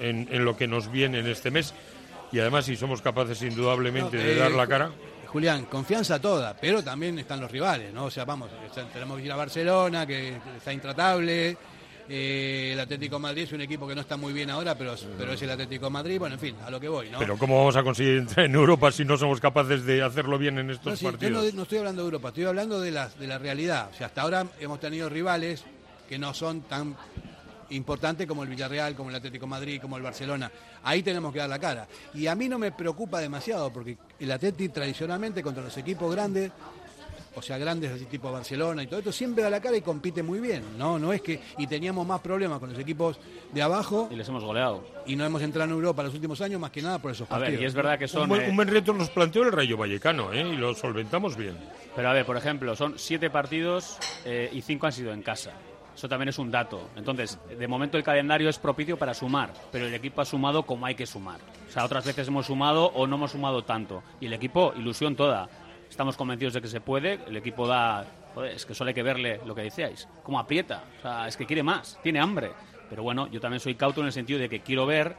[0.00, 1.74] en, en lo que nos viene en este mes
[2.32, 4.90] y además si somos capaces indudablemente No, de eh, dar la cara.
[5.26, 8.04] Julián, confianza toda, pero también están los rivales, ¿no?
[8.06, 8.48] O sea, vamos,
[8.92, 11.56] tenemos que ir a Barcelona, que está intratable.
[12.08, 14.94] eh, el Atlético de Madrid es un equipo que no está muy bien ahora, pero,
[15.18, 16.18] pero es el Atlético de Madrid.
[16.18, 17.18] Bueno, en fin, a lo que voy, ¿no?
[17.18, 20.58] Pero ¿cómo vamos a conseguir entrar en Europa si no somos capaces de hacerlo bien
[20.58, 21.44] en No, estos yo partidos?
[21.44, 23.90] no, no estoy hablando de Europa, estoy hablando de la, de la realidad.
[23.92, 25.64] O sea, hasta ahora hemos tenido rivales
[26.08, 26.96] que no son tan
[27.70, 30.50] importantes como el Villarreal, como el Atlético de Madrid, como el Barcelona.
[30.82, 31.86] Ahí tenemos que dar la cara.
[32.14, 36.50] Y a mí no me preocupa demasiado, porque el Atlético tradicionalmente contra los equipos grandes,
[37.34, 40.22] o sea, grandes así tipo Barcelona y todo esto, siempre da la cara y compite
[40.22, 40.62] muy bien.
[40.78, 41.38] No, no es que.
[41.58, 43.18] Y teníamos más problemas con los equipos
[43.52, 44.82] de abajo Y les hemos goleado.
[45.06, 47.34] y no hemos entrado en Europa los últimos años más que nada por esos A
[47.38, 47.62] ver, partidos.
[47.62, 48.28] y es verdad que Un son...
[48.30, 50.40] buen, eh, un buen reto nos planteó el Rayo Vallecano ¿eh?
[50.48, 51.56] y lo solventamos bien.
[51.94, 55.52] Pero a ver, por ejemplo, son siete partidos eh, y cinco han sido en casa.
[55.96, 56.90] Eso también es un dato.
[56.94, 60.84] Entonces, de momento el calendario es propicio para sumar, pero el equipo ha sumado como
[60.86, 61.40] hay que sumar.
[61.68, 64.02] O sea, otras veces hemos sumado o no hemos sumado tanto.
[64.20, 65.48] Y el equipo, ilusión toda.
[65.88, 67.14] Estamos convencidos de que se puede.
[67.26, 68.04] El equipo da.
[68.34, 70.06] joder, es que solo hay que verle lo que decíais.
[70.22, 70.82] Cómo aprieta.
[70.98, 72.52] O sea, es que quiere más, tiene hambre.
[72.90, 75.16] Pero bueno, yo también soy cauto en el sentido de que quiero ver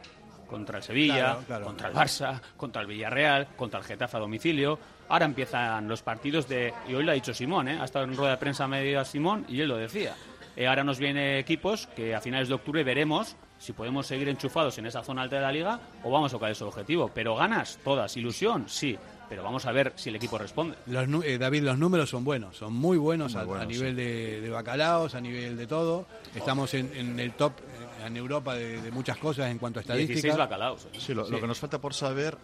[0.48, 1.66] contra el Sevilla, Claro, claro.
[1.66, 4.78] contra el Barça, contra el Villarreal, contra el Getafe a domicilio.
[5.10, 6.74] Ahora empiezan los partidos de.
[6.88, 7.78] Y hoy lo ha dicho Simón, ¿eh?
[7.82, 10.16] Ha estado en rueda de prensa media Simón y él lo decía.
[10.58, 14.78] Eh, ahora nos viene equipos que a finales de octubre veremos si podemos seguir enchufados
[14.80, 17.12] en esa zona alta de la liga o vamos a tocar ese objetivo.
[17.14, 18.18] Pero ganas, todas.
[18.18, 18.98] Ilusión, sí.
[19.30, 20.76] Pero vamos a ver si el equipo responde.
[20.88, 23.96] Los eh, David, los números son buenos, son muy buenos, Muy a, buenos, a nivel
[23.96, 26.08] de, de bacalaos, a nivel de todo.
[26.34, 29.84] Estamos en, en el top eh, en Europa de, de muchas cosas en cuanto a
[29.84, 30.38] 16 estadísticas.
[30.38, 30.86] bacalaos.
[30.86, 30.98] ¿eh?
[31.00, 32.38] Sí, lo, que nos falta por saber,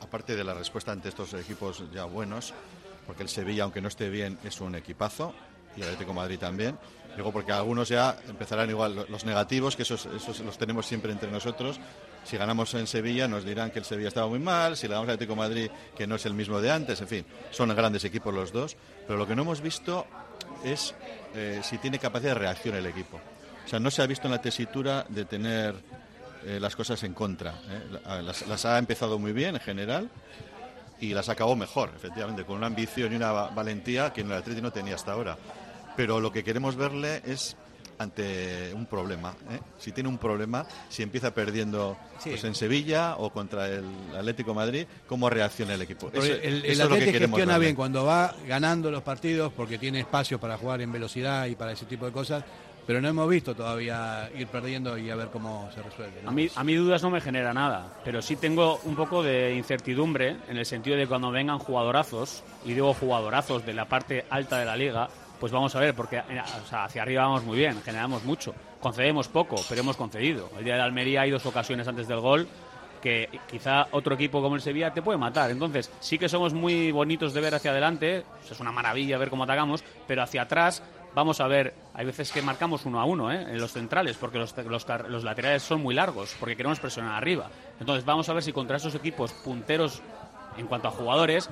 [0.00, 2.54] aparte de la respuesta ante estos equipos ya buenos,
[3.06, 5.34] porque el Sevilla, aunque no esté bien, es un equipazo,
[5.76, 6.78] y el Atlético de Madrid también.
[7.16, 11.10] Digo, porque algunos ya empezarán igual, lo- los negativos, que esos, esos los tenemos siempre
[11.12, 11.80] entre nosotros.
[12.24, 15.08] Si ganamos en Sevilla, nos dirán que el Sevilla estaba muy mal, si le damos
[15.08, 18.04] al Atlético de Madrid, que no es el mismo de antes, en fin, son grandes
[18.04, 18.76] equipos los dos.
[19.06, 20.06] Pero lo que no hemos visto
[20.64, 20.94] es
[21.34, 23.18] eh, si tiene capacidad de reacción el equipo.
[23.64, 25.74] O sea, no se ha visto en la tesitura de tener
[26.44, 27.52] eh, las cosas en contra.
[27.68, 27.98] ¿eh?
[28.04, 30.08] La- Las, las ha empezado muy bien en general
[31.00, 34.34] y las acabó mejor, efectivamente, con una ambición y una va- valentía que en el
[34.38, 35.36] Atleti no tenía hasta ahora.
[35.96, 37.56] Pero lo que queremos verle es
[37.98, 39.34] ante un problema.
[39.50, 39.60] ¿eh?
[39.78, 42.30] Si tiene un problema, si empieza perdiendo Sí.
[42.30, 43.84] pues en Sevilla o contra el
[44.16, 46.08] Atlético de Madrid, ¿cómo reacciona el equipo?
[46.12, 47.66] Eso- el, eso el es lo que queremos gestiona verle.
[47.66, 51.72] bien cuando va ganando los partidos porque tiene espacio para jugar en velocidad y para
[51.72, 52.42] ese tipo de cosas,
[52.86, 56.22] pero no hemos visto todavía ir perdiendo y a ver cómo se resuelve.
[56.22, 56.30] ¿no?
[56.30, 59.54] A mí, a mí dudas no me genera nada, pero sí tengo un poco de
[59.54, 64.58] incertidumbre en el sentido de cuando vengan jugadorazos, y digo jugadorazos de la parte alta
[64.58, 65.08] de la liga,
[65.40, 66.22] pues vamos a ver, porque
[66.70, 70.50] hacia arriba vamos muy bien, generamos mucho, concedemos poco, pero hemos concedido.
[70.58, 72.46] El día de Almería hay dos ocasiones antes del gol
[73.00, 75.50] que quizá otro equipo como el Sevilla te puede matar.
[75.50, 79.44] Entonces, sí que somos muy bonitos de ver hacia adelante, es una maravilla ver cómo
[79.44, 80.82] atacamos, pero hacia atrás
[81.14, 83.42] vamos a ver, hay veces que marcamos uno a uno ¿eh?
[83.42, 87.48] en los centrales, porque los, los, los laterales son muy largos, porque queremos presionar arriba.
[87.80, 90.02] Entonces, vamos a ver si contra esos equipos punteros
[90.56, 91.48] en cuanto a jugadores,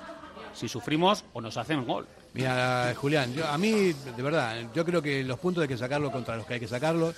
[0.58, 2.06] si sufrimos o nos hacen gol.
[2.34, 6.10] Mira, Julián, yo, a mí, de verdad, yo creo que los puntos hay que sacarlos
[6.12, 7.14] contra los que hay que sacarlos,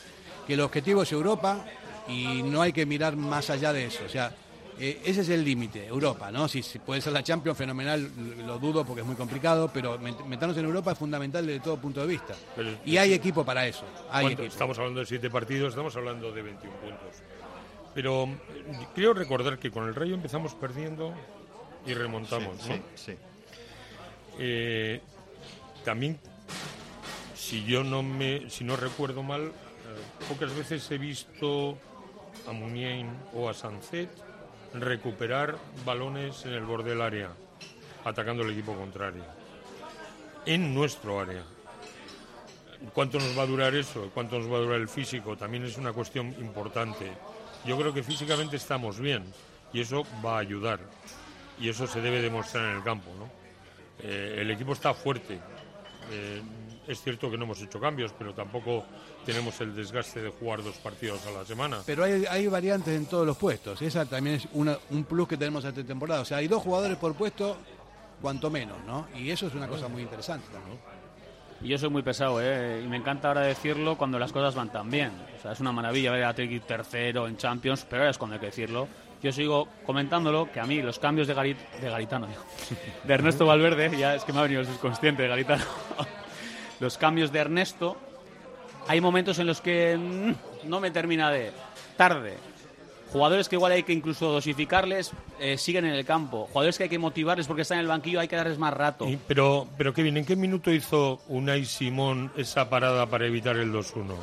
[0.46, 1.64] que el objetivo es Europa
[2.08, 4.04] y no hay que mirar más allá de eso.
[4.04, 4.32] O sea,
[4.78, 6.48] eh, ese es el límite, Europa, ¿no?
[6.48, 8.10] Si, si puede ser la Champions, fenomenal,
[8.46, 11.76] lo dudo porque es muy complicado, pero met- meternos en Europa es fundamental desde todo
[11.76, 12.34] punto de vista.
[12.56, 13.84] Pero- y hay equipo para eso.
[14.10, 14.36] Hay.
[14.40, 17.16] Estamos hablando de siete partidos, estamos hablando de 21 puntos.
[17.94, 21.12] Pero eh, creo recordar que con el Rayo empezamos perdiendo
[21.84, 22.74] y remontamos, Sí, ¿no?
[22.76, 23.12] sí, sí.
[24.38, 25.00] Eh,
[25.84, 26.18] también,
[27.34, 29.52] si yo no me, si no recuerdo mal, eh,
[30.28, 31.78] pocas veces he visto
[32.46, 34.10] a Muniain o a Sancet
[34.74, 37.30] recuperar balones en el borde del área,
[38.04, 39.24] atacando el equipo contrario,
[40.46, 41.42] en nuestro área.
[42.94, 44.10] ¿Cuánto nos va a durar eso?
[44.14, 45.36] ¿Cuánto nos va a durar el físico?
[45.36, 47.12] También es una cuestión importante.
[47.66, 49.22] Yo creo que físicamente estamos bien
[49.72, 50.80] y eso va a ayudar.
[51.60, 53.10] Y eso se debe demostrar en el campo.
[53.18, 53.29] ¿no?
[54.02, 55.38] Eh, el equipo está fuerte.
[56.10, 56.42] Eh,
[56.88, 58.84] es cierto que no hemos hecho cambios, pero tampoco
[59.24, 61.78] tenemos el desgaste de jugar dos partidos a la semana.
[61.86, 63.80] Pero hay, hay variantes en todos los puestos.
[63.82, 66.22] Esa también es una- un plus que tenemos esta temporada.
[66.22, 67.56] O sea, hay dos jugadores por puesto,
[68.20, 69.06] cuanto menos, ¿no?
[69.14, 70.46] Y eso es una cosa muy interesante.
[71.62, 72.82] Y yo soy muy pesado, ¿eh?
[72.82, 75.12] Y me encanta ahora decirlo cuando las cosas van tan bien.
[75.38, 78.34] O sea, es una maravilla ver a Atleti tercero en Champions, pero ahora es cuando
[78.34, 78.88] hay que decirlo.
[79.22, 82.42] Yo sigo comentándolo, que a mí los cambios de, Garit de Garitano, digo,
[83.04, 85.64] de Ernesto Valverde, ya es que me ha venido el subconsciente de Garitano,
[86.80, 87.96] los cambios de Ernesto,
[88.88, 91.52] hay momentos en los que mm, no me termina de...
[91.96, 92.38] Tarde.
[93.12, 96.46] Jugadores que igual hay que incluso dosificarles, eh, siguen en el campo.
[96.52, 99.06] Jugadores que hay que motivarles porque están en el banquillo, hay que darles más rato.
[99.06, 103.72] Y- pero, pero Kevin, ¿en qué minuto hizo Unai Simón esa parada para evitar el
[103.72, 104.14] 2-1?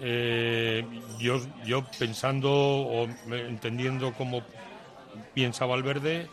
[0.00, 0.84] Eh,
[1.18, 4.42] yo, yo pensando o entendiendo cómo
[5.34, 6.28] piensa Valverde,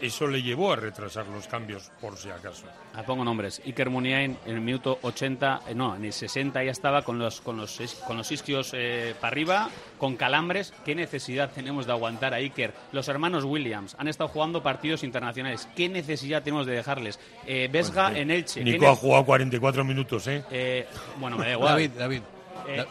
[0.00, 2.64] eso le llevó a retrasar los cambios, por si acaso.
[2.94, 3.62] Ah, pongo nombres.
[3.64, 7.40] Iker Muniain en el minuto 80, eh, no, en el 60 ya estaba con los
[7.40, 10.74] con los con los isquios eh, para arriba, con calambres.
[10.84, 12.74] ¿Qué necesidad tenemos de aguantar a Iker?
[12.90, 15.68] Los hermanos Williams han estado jugando partidos internacionales.
[15.76, 17.20] ¿Qué necesidad tenemos de dejarles?
[17.46, 18.64] Eh, Vesga Pues, eh, en Elche.
[18.64, 20.42] ¿Qué Nico ha jugado 44 minutos, ¿eh?
[20.50, 20.86] Eh,
[21.20, 21.68] bueno, me da igual.
[21.74, 22.22] David, David.
[22.66, 22.86] Eh, Da-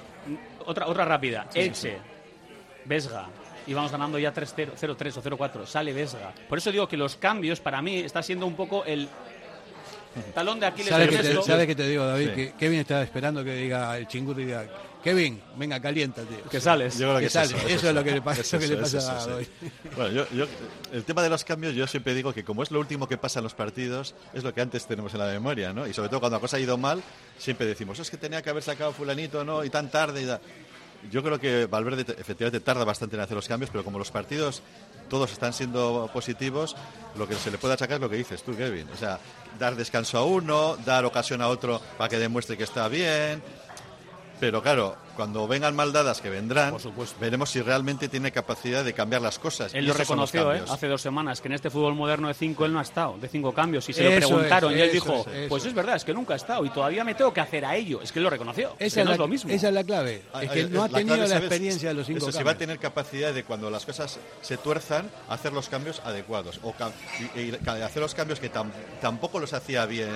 [0.65, 1.47] otra, otra rápida.
[1.49, 1.97] Sí, Elche,
[2.85, 3.27] Vesga.
[3.67, 5.65] Y vamos ganando ya 3-0, 0-3 o 0-4.
[5.65, 6.33] Sale Vesga.
[6.49, 9.07] Por eso digo que los cambios para mí está siendo un poco el
[10.33, 12.29] talón de Aquiles ¿Sabes qué te, sabe te digo, David?
[12.29, 12.35] Sí.
[12.35, 14.65] Que Kevin estaba esperando que diga el chinguto y diga,
[15.03, 16.43] Kevin, venga, caliéntate.
[16.49, 16.97] Que sales.
[16.97, 17.55] Yo creo que Que es sale.
[17.57, 19.49] eso, Eso es lo que le pasa- que le a sí.
[19.95, 20.45] Bueno, yo, yo-
[20.93, 23.39] el tema de los cambios, yo siempre digo que como es lo último que pasa
[23.39, 25.87] en los partidos, es lo que antes tenemos en la memoria, ¿no?
[25.87, 27.01] Y sobre todo cuando la cosa ha ido mal,
[27.37, 29.63] siempre decimos, es que tenía que haber sacado fulanito, ¿no?
[29.63, 30.39] Y tan tarde y da-".
[31.09, 34.11] Yo creo que Valverde te- efectivamente tarda bastante en hacer los cambios, pero como los
[34.11, 34.61] partidos
[35.09, 36.75] todos están siendo positivos,
[37.17, 38.87] lo que se le puede achacar es lo que dices tú, Kevin.
[38.93, 39.19] O sea,
[39.59, 43.41] dar descanso a uno, dar ocasión a otro para que demuestre que está bien.
[44.41, 46.75] Pero claro, cuando vengan maldadas que vendrán,
[47.19, 49.73] veremos si realmente tiene capacidad de cambiar las cosas.
[49.73, 50.57] Él Y lo reconoció ¿eh?
[50.57, 50.71] cambios.
[50.71, 53.27] hace dos semanas, que en este fútbol moderno de cinco él no ha estado, de
[53.29, 53.87] cinco cambios.
[53.87, 56.13] Y se lo Eso preguntaron es, y él dijo, es, pues es verdad, es que
[56.13, 58.01] nunca ha estado y todavía me tengo que hacer a ello.
[58.01, 58.75] Es que él lo reconoció.
[58.79, 59.51] es Esa que no es, es la, lo mismo.
[59.51, 60.23] esa es la clave.
[60.33, 61.43] Ay, Es ay, que no ha la tenido clave, la ¿sabes?
[61.47, 62.57] experiencia de los cinco Eso, si va a cambios.
[62.57, 66.59] tener capacidad de cuando las cosas se tuerzan, hacer los cambios adecuados.
[66.63, 66.73] O
[67.35, 70.09] y, y hacer los cambios que tam- tampoco los hacía bien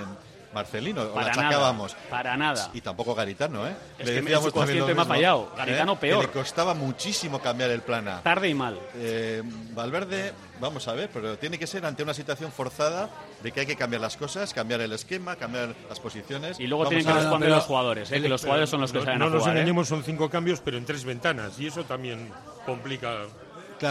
[0.55, 1.95] Marcelino, o Para la nada, achacábamos.
[2.09, 2.69] para nada.
[2.73, 3.75] Y tampoco Garitano, ¿eh?
[3.99, 5.51] Es Le que decíamos el subconsciente también lo me ha mismo, fallado.
[5.55, 5.97] Garitano ¿eh?
[6.01, 6.21] peor.
[6.21, 8.21] Que le costaba muchísimo cambiar el plan A.
[8.23, 8.79] Tarde y mal.
[8.95, 13.09] Eh, Valverde, vamos a ver, pero tiene que ser ante una situación forzada
[13.43, 16.59] de que hay que cambiar las cosas, cambiar el esquema, cambiar las posiciones.
[16.59, 18.21] Y luego Vamos tienen que responder los jugadores, ¿eh?
[18.21, 19.55] que los jugadores son los que no, saben no a nos jugar.
[19.55, 19.59] ¿eh?
[19.59, 21.59] engañemos, son cinco cambios, pero en tres ventanas.
[21.59, 22.31] Y eso también
[22.65, 23.25] complica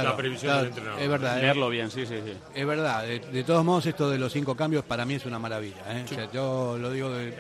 [0.01, 1.03] Claro, la previsión claro, del entrenador.
[1.03, 1.39] es verdad.
[1.39, 1.43] eh.
[1.43, 2.33] Leerlo bien, sí, sí, sí.
[2.55, 5.39] Es verdad, de, de todos modos esto de los cinco cambios para mí es una
[5.39, 5.83] maravilla.
[5.89, 6.05] ¿eh?
[6.05, 7.35] O sea, yo lo digo de-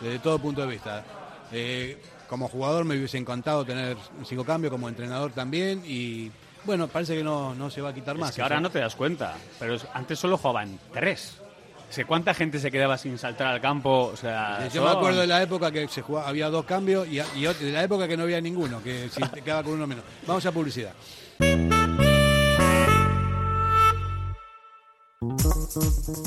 [0.00, 1.04] desde todo punto de vista.
[1.52, 6.30] Eh, como jugador me hubiese encantado tener cinco cambios, como entrenador también, y
[6.64, 8.30] bueno, parece que no, no se va a quitar más.
[8.30, 11.38] Es que ahora no te das cuenta, pero es- antes solo jugaban tres.
[11.86, 14.10] O sea, ¿Cuánta gente se quedaba sin saltar al campo?
[14.12, 17.06] O sea, Yo me son- acuerdo de la época que se jugaba, había dos cambios
[17.06, 19.86] y, y de la época que no había ninguno, que si te quedaba con uno
[19.86, 20.02] menos.
[20.26, 20.92] Vamos a publicidad.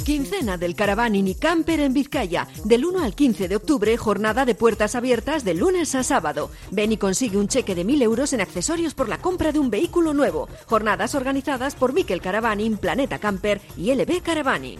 [0.05, 2.47] Quincena del Caravaning y Camper en Vizcaya.
[2.65, 6.49] Del 1 al 15 de octubre, jornada de puertas abiertas de lunes a sábado.
[6.71, 9.69] Ven y consigue un cheque de 1.000 euros en accesorios por la compra de un
[9.69, 10.47] vehículo nuevo.
[10.65, 14.79] Jornadas organizadas por Miquel Caravaning, Planeta Camper y LB Caravaning.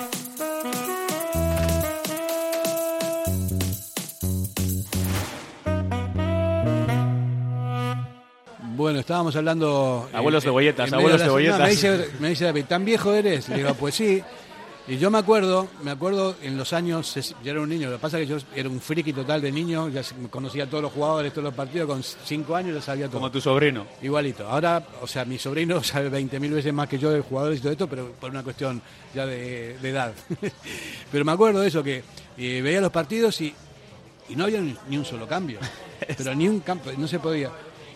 [8.89, 10.09] Estábamos hablando...
[10.13, 11.59] Abuelos eh, de bolletas, en medio abuelos de no, bolletas.
[11.59, 13.49] me, dice, me dice David, ¿tan viejo eres?
[13.49, 14.21] Le digo, pues sí.
[14.87, 18.01] Y yo me acuerdo, me acuerdo en los años, yo era un niño, lo que
[18.01, 20.91] pasa es que yo era un friki total de niño, ya conocía a todos los
[20.91, 23.19] jugadores, todos los partidos, con cinco años ya sabía todo.
[23.19, 23.85] Como tu sobrino.
[24.01, 24.47] Igualito.
[24.47, 27.71] Ahora, o sea, mi sobrino sabe 20.000 veces más que yo de jugadores y todo
[27.71, 28.81] esto, pero por una cuestión
[29.13, 30.13] ya de, de edad.
[31.11, 32.03] pero me acuerdo de eso, que
[32.37, 33.53] eh, veía los partidos y,
[34.29, 35.59] y no había ni, ni un solo cambio.
[36.17, 37.51] pero ni un campo, no se podía.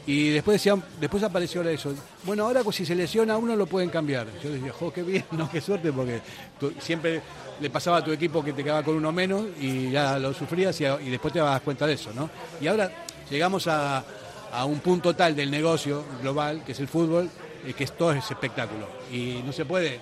[0.08, 1.94] Y después decían, después apareció eso.
[2.24, 4.28] Bueno, ahora pues, si se lesiona uno lo pueden cambiar.
[4.44, 6.22] Yo decía, jo, qué bien, no, qué suerte, porque
[6.60, 7.22] tú- siempre
[7.60, 10.80] le pasaba a tu equipo que te quedaba con uno menos y ya lo sufrías
[10.82, 12.30] y, y después te das cuenta de eso, ¿no?
[12.62, 12.92] Y ahora
[13.30, 14.04] llegamos a,
[14.52, 17.30] a un punto tal del negocio global, que es el fútbol,
[17.66, 18.88] eh, que es todo es espectáculo.
[19.12, 20.00] Y no se puede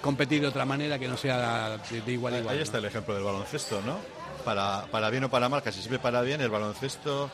[0.00, 2.52] competir de otra manera que no sea de, de igual a igual.
[2.52, 2.64] Ahí ¿no?
[2.64, 3.96] está el ejemplo del baloncesto, ¿no?
[4.44, 7.30] Para, para bien o para mal, casi siempre para bien, el baloncesto,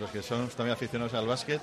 [0.00, 1.60] los que son también aficionados al básquet,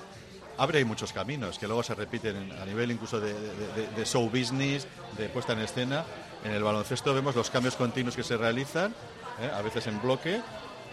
[0.58, 4.04] abre muchos caminos que luego se repiten en- a nivel incluso de, de- de- de
[4.06, 4.86] show business,
[5.18, 6.04] de puesta en escena.
[6.44, 8.92] En el baloncesto vemos los cambios continuos que se realizan,
[9.40, 9.50] ¿eh?
[9.52, 10.40] a veces en bloque,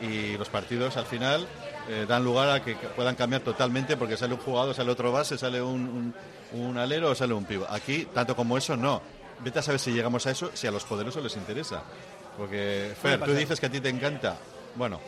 [0.01, 1.45] y los partidos al final
[1.89, 5.37] eh, dan lugar a que puedan cambiar totalmente porque sale un jugador, sale otro base,
[5.37, 6.13] sale un,
[6.53, 7.65] un- un alero o sale un pivo.
[7.69, 9.01] Aquí, tanto como eso, no.
[9.43, 11.81] Vete a saber si llegamos a eso, si a los poderosos les interesa.
[12.37, 14.37] Porque, Fer, tú dices que a ti te encanta.
[14.75, 14.99] Bueno,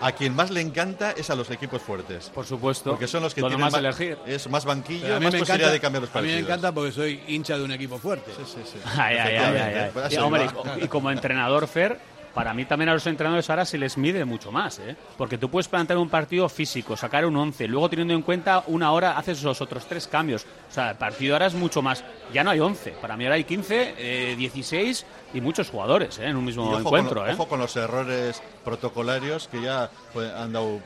[0.00, 2.30] a quien más le encanta es a los equipos fuertes.
[2.34, 2.90] Por supuesto.
[2.90, 4.18] Porque son los que tienen más elegir.
[4.26, 6.34] Es más banquillo, más posibilidad encanta- de cambiar los A mí partidos.
[6.40, 8.30] me encanta porque soy hincha de un equipo fuerte.
[8.36, 8.78] Sí, sí, sí.
[8.98, 10.46] Ay, ay, ay, hombre,
[10.82, 11.98] y como entrenador, Fer,
[12.34, 14.96] para mí también a los entrenadores ahora se les mide mucho más, ¿eh?
[15.16, 18.92] Porque tú puedes plantear un partido físico, sacar un 11, luego teniendo en cuenta una
[18.92, 20.46] hora haces los otros tres cambios.
[20.68, 22.04] O sea, el partido ahora es mucho más.
[22.32, 26.26] Ya no hay 11, para mí ahora hay 15, eh, 16 y muchos jugadores ¿eh?
[26.26, 27.20] en un mismo Y ojo encuentro.
[27.22, 27.32] con, ¿eh?
[27.34, 30.80] ojo con los errores protocolarios que ya pues, han dado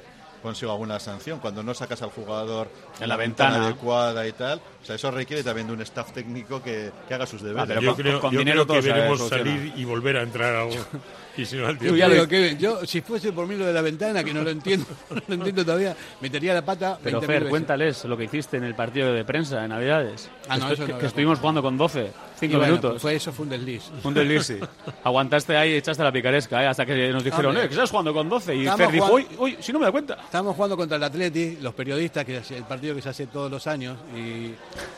[0.45, 1.41] consigo alguna sanción.
[1.41, 2.69] Cuando no sacas al jugador
[3.01, 3.65] En la ventana.
[3.65, 4.61] adecuada y tal.
[4.83, 7.67] O sea, eso requiere también de un staff técnico que, que haga sus deberes.
[7.67, 10.55] pero yo con- creo, con yo dinero creo que veremos salir y volver a entrar
[10.55, 10.75] algo.
[11.37, 12.29] y si no, al tiempo.
[12.29, 15.23] Kevin, yo, si fuese por mí lo de la ventana, que no lo entiendo, no
[15.27, 16.99] lo entiendo todavía, metería la pata.
[17.03, 17.51] Pero 20.000 Fer, veces.
[17.51, 20.29] cuéntales lo que hiciste en el partido de prensa de Navidades.
[20.49, 22.67] Ah, no, que, eso no que- que a estuvimos jugando con 12, 5 Y bueno,
[22.73, 22.91] minutos.
[22.93, 23.85] pues fue, eso fue un desliz.
[24.03, 24.59] Un desliz, sí.
[25.05, 26.67] Aguantaste ahí y echaste la picaresca, ¿eh?
[26.67, 27.65] hasta que nos dijeron, Hombre.
[27.65, 28.55] eh, que estás jugando con 12.
[28.57, 30.15] Y Estamos Fer dijo, uy, si no me da cuenta.
[30.15, 33.51] Estábamos jugando contra el Atleti, los periodistas, que es el partido que se hace todos
[33.51, 34.53] los años, y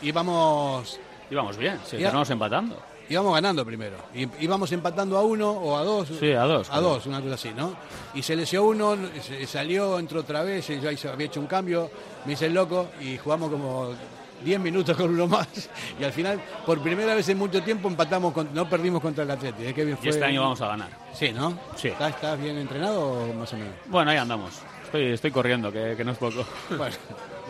[0.06, 0.98] íbamos,
[1.30, 2.76] Íbamos bien, sí, estábamos empatando.
[3.08, 3.96] íbamos ganando primero.
[4.14, 6.08] Y íbamos empatando a uno o a dos.
[6.20, 6.88] Sí, a dos, A claro.
[6.88, 7.76] dos, una cosa así, ¿no?
[8.14, 11.90] Y se lesionó uno, se salió, entró otra vez, yo ahí había hecho un cambio,
[12.24, 13.90] me hice el loco y jugamos como
[14.46, 15.48] 10 minutos con uno más.
[16.00, 19.30] Y al final, por primera vez en mucho tiempo, empatamos, con- no perdimos contra el
[19.32, 19.66] Atleti.
[19.66, 19.74] ¿eh?
[19.74, 20.88] Qué bien Y este año vamos a ganar.
[21.12, 21.58] Sí, ¿no?
[21.74, 21.88] Sí.
[21.88, 23.74] ¿Estás, estás bien entrenado o más o menos?
[23.86, 24.52] Bueno, ahí andamos.
[24.84, 26.46] Estoy, estoy corriendo, que, que no es poco.
[26.76, 26.94] Bueno,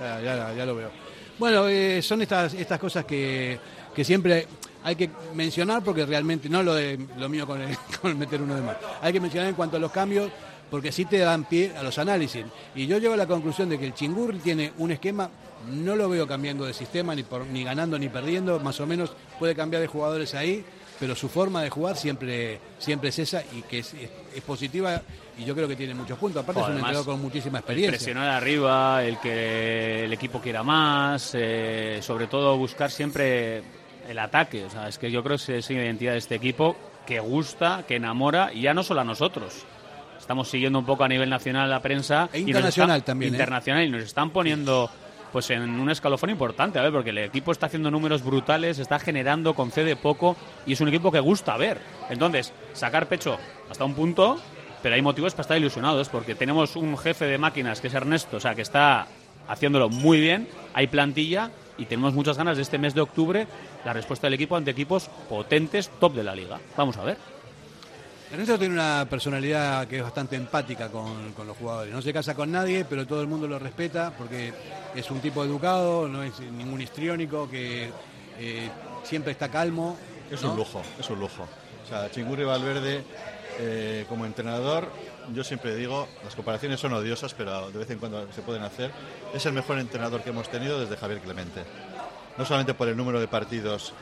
[0.00, 0.90] ya, ya- ya lo veo.
[1.38, 3.59] Bueno, eh, son estas, estas cosas que,
[3.94, 4.46] que siempre
[4.82, 8.54] hay que mencionar porque realmente, no lo de lo mío con el, con meter uno
[8.54, 10.30] de más, hay que mencionar en cuanto a los cambios
[10.70, 12.44] porque sí te dan pie a los análisis.
[12.74, 15.28] Y yo llego a la conclusión de que el Chingurri tiene un esquema,
[15.66, 19.12] no lo veo cambiando de sistema, ni, por, ni ganando ni perdiendo, más o menos
[19.38, 20.64] puede cambiar de jugadores ahí,
[20.98, 25.02] pero su forma de jugar siempre, siempre es esa y que es, es- es positiva
[25.38, 26.42] y yo creo que tiene muchos puntos.
[26.42, 27.98] Aparte es un entrenador con muchísima El experiencia.
[27.98, 33.62] presionar arriba, el que el equipo quiera más, eh, sobre todo buscar siempre
[34.09, 34.64] el ataque.
[34.64, 36.76] O sea, es que yo creo que es una identidad de este equipo
[37.07, 39.64] que gusta, que enamora, y ya no solo a nosotros.
[40.18, 42.29] Estamos siguiendo un poco a nivel nacional la prensa.
[42.33, 43.37] E y internacional está- también, ¿eh?
[43.37, 44.90] Internacional, y nos están poniendo
[45.37, 48.99] pues en un escalofón importante, a ver, porque el equipo está haciendo números brutales, está
[48.99, 51.79] generando, concede poco, y es un equipo que gusta ver.
[52.09, 53.37] Entonces, sacar pecho
[53.70, 54.40] hasta un punto,
[54.83, 58.38] pero hay motivos para estar ilusionados, porque tenemos un jefe de máquinas que es Ernesto,
[58.38, 59.09] o sea, que está
[59.46, 63.46] haciéndolo muy bien, hay plantilla y tenemos muchas ganas de este mes de octubre
[63.85, 66.59] la respuesta del equipo ante equipos potentes, top de la liga.
[66.79, 67.36] Vamos a ver.
[68.30, 71.94] Ernesto tiene una personalidad que es bastante empática con, con los jugadores.
[71.94, 74.52] No se casa con nadie, pero todo el mundo lo respeta porque
[74.94, 77.90] es un tipo educado, no es ningún histriónico, que
[78.38, 78.68] eh,
[79.04, 79.96] siempre está calmo.
[80.30, 80.50] Es ¿no?
[80.50, 81.46] un lujo, es un lujo.
[81.84, 83.04] O sea, Chingurri Valverde,
[83.60, 84.90] eh, como entrenador,
[85.33, 88.90] yo siempre digo, las comparaciones son odiosas, pero de vez en cuando se pueden hacer.
[89.35, 91.62] Es el mejor entrenador que hemos tenido desde Javier Clemente.
[92.37, 93.94] No solamente por el número de partidos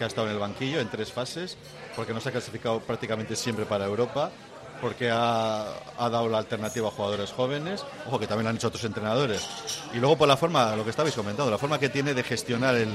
[0.00, 1.58] que ha estado en el banquillo en tres fases,
[1.94, 4.30] porque nos ha clasificado prácticamente siempre para Europa,
[4.80, 8.82] porque ha, ha dado la alternativa a jugadores jóvenes, ojo que también han hecho otros
[8.84, 9.46] entrenadores,
[9.92, 12.76] y luego por la forma, lo que estabais comentando, la forma que tiene de gestionar
[12.76, 12.88] el,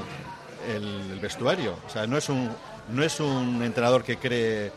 [0.68, 1.78] el- el vestuario.
[1.86, 2.50] O sea, no es un,
[2.90, 4.72] no es un entrenador que cree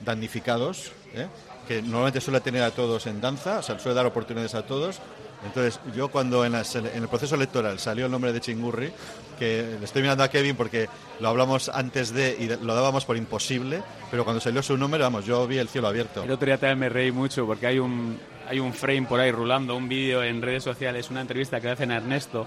[0.00, 1.26] damnificados, ¿eh?
[1.68, 5.00] que normalmente suele tener a todos en danza, o sea, suele dar oportunidades a todos.
[5.44, 8.90] Entonces, yo cuando en, en el proceso electoral salió el nombre de Chingurri,
[9.34, 10.88] que le estoy mirando a Kevin porque
[11.20, 15.24] lo hablamos antes de y lo dábamos por imposible, pero cuando salió su número, vamos,
[15.24, 16.22] yo vi el cielo abierto.
[16.22, 18.18] El otro día también me reí mucho porque hay un,
[18.48, 21.72] hay un frame por ahí rulando, un vídeo en redes sociales, una entrevista que le
[21.72, 22.46] hacen a Ernesto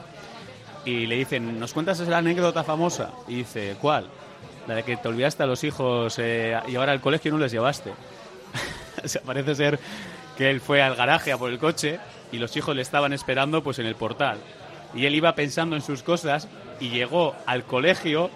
[0.85, 3.11] y le dicen, ¿nos cuentas esa anécdota famosa?
[3.27, 4.07] Y dice, ¿cuál?
[4.67, 7.51] La de que te olvidaste a los hijos eh, llevar al colegio y no les
[7.51, 7.91] llevaste.
[9.03, 9.79] o sea, parece ser
[10.37, 11.99] que él fue al garaje a por el coche
[12.31, 14.37] y los hijos le estaban esperando pues en el portal.
[14.93, 16.47] Y él iba pensando en sus cosas
[16.79, 18.29] y llegó al colegio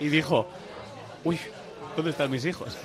[0.00, 0.48] y dijo,
[1.24, 1.38] uy,
[1.96, 2.76] ¿dónde están mis hijos?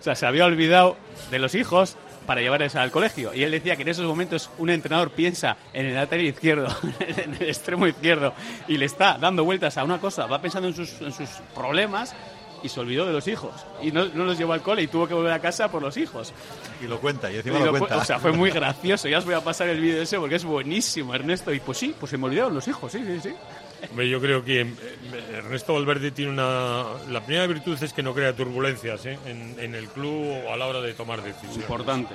[0.00, 0.96] O sea, se había olvidado
[1.30, 1.96] de los hijos
[2.26, 3.34] para llevarles al colegio.
[3.34, 6.68] Y él decía que en esos momentos un entrenador piensa en el lateral izquierdo,
[7.00, 8.32] en el extremo izquierdo,
[8.68, 12.14] y le está dando vueltas a una cosa, va pensando en sus, en sus problemas
[12.64, 13.52] y se olvidó de los hijos.
[13.82, 15.96] Y no, no los llevó al cole y tuvo que volver a casa por los
[15.96, 16.32] hijos.
[16.80, 17.96] Y lo cuenta, y encima Y lo, lo cu- cuenta.
[17.98, 19.08] O sea, fue muy gracioso.
[19.08, 21.52] Ya os voy a pasar el vídeo ese porque es buenísimo, Ernesto.
[21.52, 23.34] Y pues sí, pues se me olvidaron los hijos, sí, sí, sí.
[23.90, 24.66] Hombre, yo creo que eh,
[25.34, 26.84] Ernesto Valverde tiene una...
[27.10, 29.18] La primera virtud es que no crea turbulencias ¿eh?
[29.26, 31.56] en, en el club o a la hora de tomar decisiones.
[31.56, 32.14] Importante.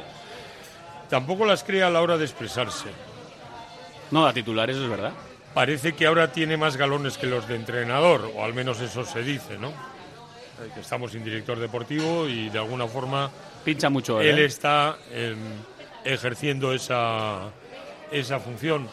[1.09, 2.89] Tampoco las crea a la hora de expresarse.
[4.11, 5.13] No da titular, eso es verdad.
[5.53, 9.23] Parece que ahora tiene más galones que los de entrenador, o al menos eso se
[9.23, 9.69] dice, ¿no?
[9.69, 13.29] Eh, Que estamos sin director deportivo y de alguna forma...
[13.65, 14.45] Pincha mucho él, Él ¿eh?
[14.45, 15.37] está em,
[16.05, 17.49] ejerciendo esa,
[18.11, 18.87] esa función.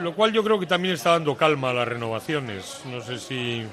[0.00, 2.82] Lo cual yo creo que también está dando calma a las renovaciones.
[2.86, 3.64] No sé si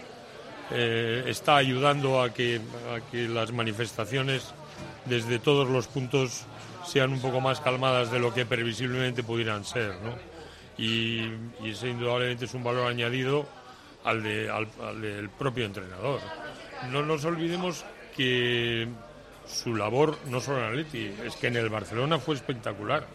[0.72, 2.62] eh, está ayudando a que,
[2.94, 4.54] a que las manifestaciones
[5.06, 6.46] desde todos los puntos
[6.86, 9.96] sean un poco más calmadas de lo que previsiblemente pudieran ser.
[10.02, 10.16] ¿no?
[10.78, 11.32] Y,
[11.66, 13.46] ese indudablemente es un valor añadido
[14.04, 16.20] al, de, al, al del propio entrenador.
[16.92, 18.88] No nos olvidemos que
[19.46, 23.06] su labor, no solo en Atleti, es que en el Barcelona fue espectacular.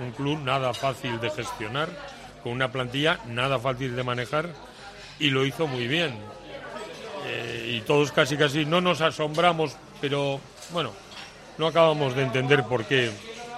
[0.00, 1.88] Un club nada fácil de gestionar,
[2.42, 4.48] con una plantilla nada fácil de manejar,
[5.18, 6.14] y lo hizo muy bien.
[7.26, 10.40] Eh, y todos casi casi no nos asombramos, pero
[10.72, 10.92] bueno,
[11.58, 13.10] no acabamos de entender por qué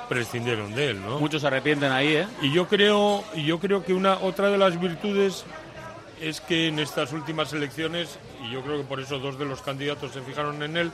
[0.08, 1.18] prescindieron de él, ¿no?
[1.18, 2.26] Muchos se arrepienten ahí, ¿eh?
[2.42, 5.44] Y yo creo, y yo creo que una otra de las virtudes
[6.20, 9.62] es que en estas últimas elecciones, y yo creo que por eso dos de los
[9.62, 10.90] candidatos se fijaron en él,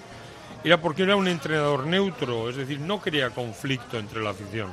[0.65, 4.71] era porque era un entrenador neutro, es decir, no crea conflicto entre la afición.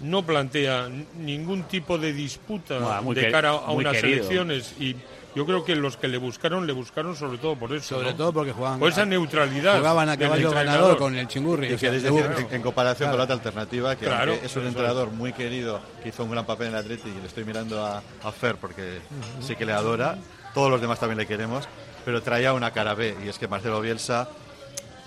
[0.00, 0.88] No plantea
[1.18, 4.16] ningún tipo de disputa de cara a unas querido.
[4.18, 4.94] elecciones y
[5.34, 7.96] yo creo que los que le buscaron le buscaron sobre todo por eso.
[7.96, 8.16] Sobre ¿no?
[8.16, 9.76] todo porque jugaban por esa neutralidad.
[9.78, 11.68] jugaban a caballo ganador con el chingurri.
[11.68, 13.12] Y o sea, en, en comparación Claro.
[13.12, 14.68] con la otra alternativa, que Claro, es un es.
[14.68, 17.84] entrenador muy querido, que hizo un gran papel en el Atleti, y le estoy mirando
[17.84, 19.00] a, a Fer porque
[19.40, 20.16] sí que le adora,
[20.54, 21.68] todos los demás también le queremos,
[22.04, 24.28] pero traía una cara B, y es que Marcelo Bielsa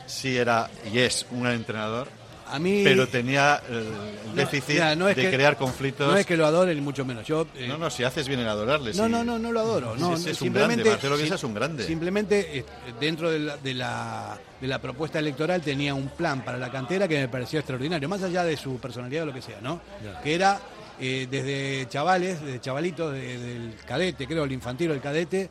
[0.05, 2.07] sí era y es un gran entrenador,
[2.51, 3.85] A mí- pero tenía el, el
[4.27, 6.11] No, déficit mira, no es de que- crear conflictos.
[6.11, 7.25] No es que lo adore, ni mucho menos.
[7.25, 8.93] Yo, eh, No, no, si haces bien en adorarle.
[8.93, 9.95] No, si- no, no, no lo adoro.
[9.95, 11.85] si No, es, no, es un grande, simplemente- Marcelo sim- es un grande.
[11.87, 12.65] Simplemente eh,
[12.99, 17.07] dentro de la, de, la, de la propuesta electoral tenía un plan para la cantera
[17.07, 19.81] que me pareció extraordinario, más allá de su personalidad o lo que sea, ¿no?
[20.23, 20.59] Que era
[20.99, 25.49] eh, desde chavales, desde chavalitos, de- del cadete, creo, el infantil o el cadete,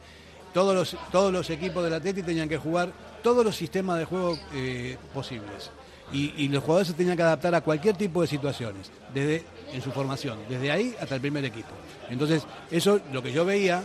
[0.54, 2.92] todos los, todos los equipos del Atleti tenían que jugar
[3.22, 5.70] todos los sistemas de juego eh, posibles.
[6.12, 9.92] Y, los jugadores se tenían que adaptar a cualquier tipo de situaciones, desde en su
[9.92, 11.68] formación, desde ahí hasta el primer equipo.
[12.08, 13.84] Entonces, eso lo que yo veía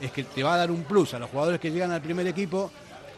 [0.00, 2.26] es que te va a dar un plus a los jugadores que llegan al primer
[2.26, 2.70] equipo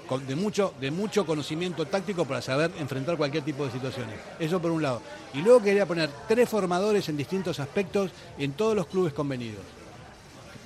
[0.09, 4.17] con- de mucho, de mucho conocimiento táctico para saber enfrentar cualquier tipo de situaciones.
[4.41, 5.03] Eso por un lado.
[5.35, 9.63] Y luego quería poner tres formadores en distintos aspectos en todos los clubes convenidos.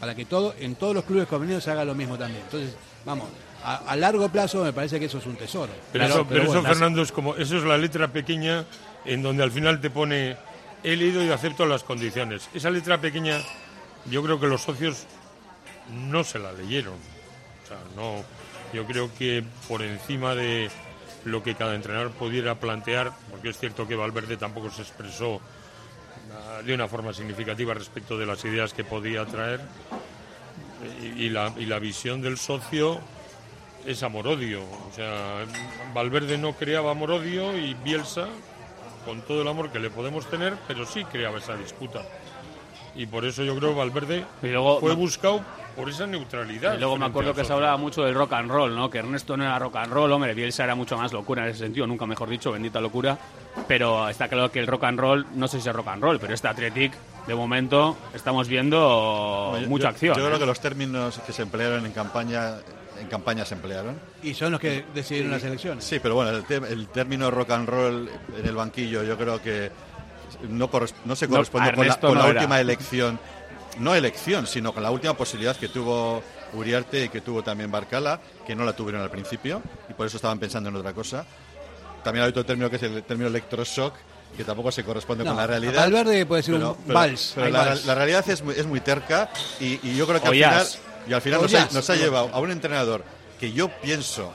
[0.00, 2.42] Para que todo, en todos los clubes convenidos se haga lo mismo también.
[2.44, 2.74] Entonces,
[3.04, 3.28] vamos,
[3.64, 5.72] a, a largo plazo me parece que eso es un tesoro.
[5.92, 8.64] Pero, eso, pero eso, bueno, Fernando, es como, eso es la letra pequeña
[9.04, 10.36] en donde al final te pone
[10.82, 12.48] he leído y acepto las condiciones.
[12.54, 13.40] Esa letra pequeña,
[14.06, 15.06] yo creo que los socios
[15.90, 16.94] no se la leyeron.
[16.94, 18.24] O sea, no,
[18.72, 20.70] yo creo que por encima de
[21.24, 25.40] lo que cada entrenador pudiera plantear, porque es cierto que Valverde tampoco se expresó
[26.32, 29.60] ah, de una forma significativa respecto de las ideas que podía traer,
[31.00, 33.00] y, y la, y la visión del socio
[33.86, 34.60] es amor-odio.
[34.62, 35.44] O sea,
[35.94, 38.26] Valverde no creaba amor-odio y Bielsa,
[39.04, 42.02] con todo el amor que le podemos tener, pero sí creaba esa disputa.
[42.94, 45.40] Y por eso yo creo que Valverde luego- fue buscado
[45.74, 46.74] por esa neutralidad.
[46.74, 48.90] Y luego me acuerdo que se hablaba mucho del rock and roll, ¿no?
[48.90, 51.60] Que Ernesto no era rock and roll, hombre, Bielsa era mucho más locura en ese
[51.60, 53.16] sentido, nunca mejor dicho, bendita locura.
[53.66, 56.20] Pero está claro que el rock and roll, no sé si es rock and roll,
[56.20, 56.92] pero este Athletic,
[57.26, 60.16] de momento, estamos viendo mucha yo- acción.
[60.18, 60.40] Yo creo ¿eh?
[60.40, 62.56] que los términos que se emplearon en campaña,
[63.02, 63.98] en campaña se emplearon.
[64.22, 65.84] Y son los que decidieron las elecciones.
[65.84, 69.42] Sí, pero bueno, el, te- el término rock and roll en el banquillo yo creo
[69.42, 69.70] que
[70.48, 72.40] no, corres- no se No, corresponde a con la, con la no era.
[72.40, 73.18] última elección.
[73.78, 76.22] No elección, sino con la última posibilidad que tuvo
[76.54, 80.16] Uriarte y que tuvo también Barcala, que no la tuvieron al principio y por eso
[80.16, 81.24] estaban pensando en otra cosa.
[82.04, 83.94] También hay otro término que es el término electroshock,
[84.36, 85.74] que tampoco se corresponde No, con la realidad.
[85.74, 87.86] Valverde puede ser un vals, pero la, vals.
[87.86, 89.30] la realidad es muy, es muy terca
[89.60, 90.78] y, y yo creo que O al final, jazz.
[91.06, 91.72] Y al final nos, ha, jazz.
[91.72, 93.04] nos ha llevado a un entrenador
[93.38, 94.32] que yo pienso,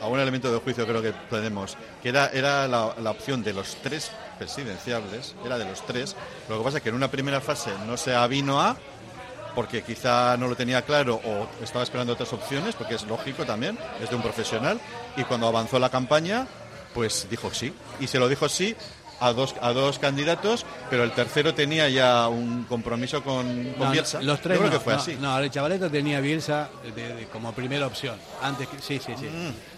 [0.00, 3.52] a un elemento de juicio creo que tenemos, que era, era la, la opción de
[3.52, 6.16] los tres presidenciables, era de los tres.
[6.48, 8.76] Lo que pasa es que en una primera fase no se avino a,
[9.54, 13.78] porque quizá no lo tenía claro o estaba esperando otras opciones, porque es lógico también,
[14.02, 14.78] es de un profesional,
[15.16, 16.46] y cuando avanzó la campaña,
[16.94, 17.74] pues dijo sí.
[17.98, 18.76] Y se lo dijo sí
[19.20, 23.46] a dos, a dos candidatos, pero el tercero tenía ya un compromiso con,
[23.78, 24.20] con No, Bielsa.
[24.22, 25.16] Los tres Yo creo no, que fue no, así.
[25.20, 28.16] No, el Chavaleta tenía Bielsa de- de- como primera opción.
[28.42, 29.26] Antes que, sí, sí, sí.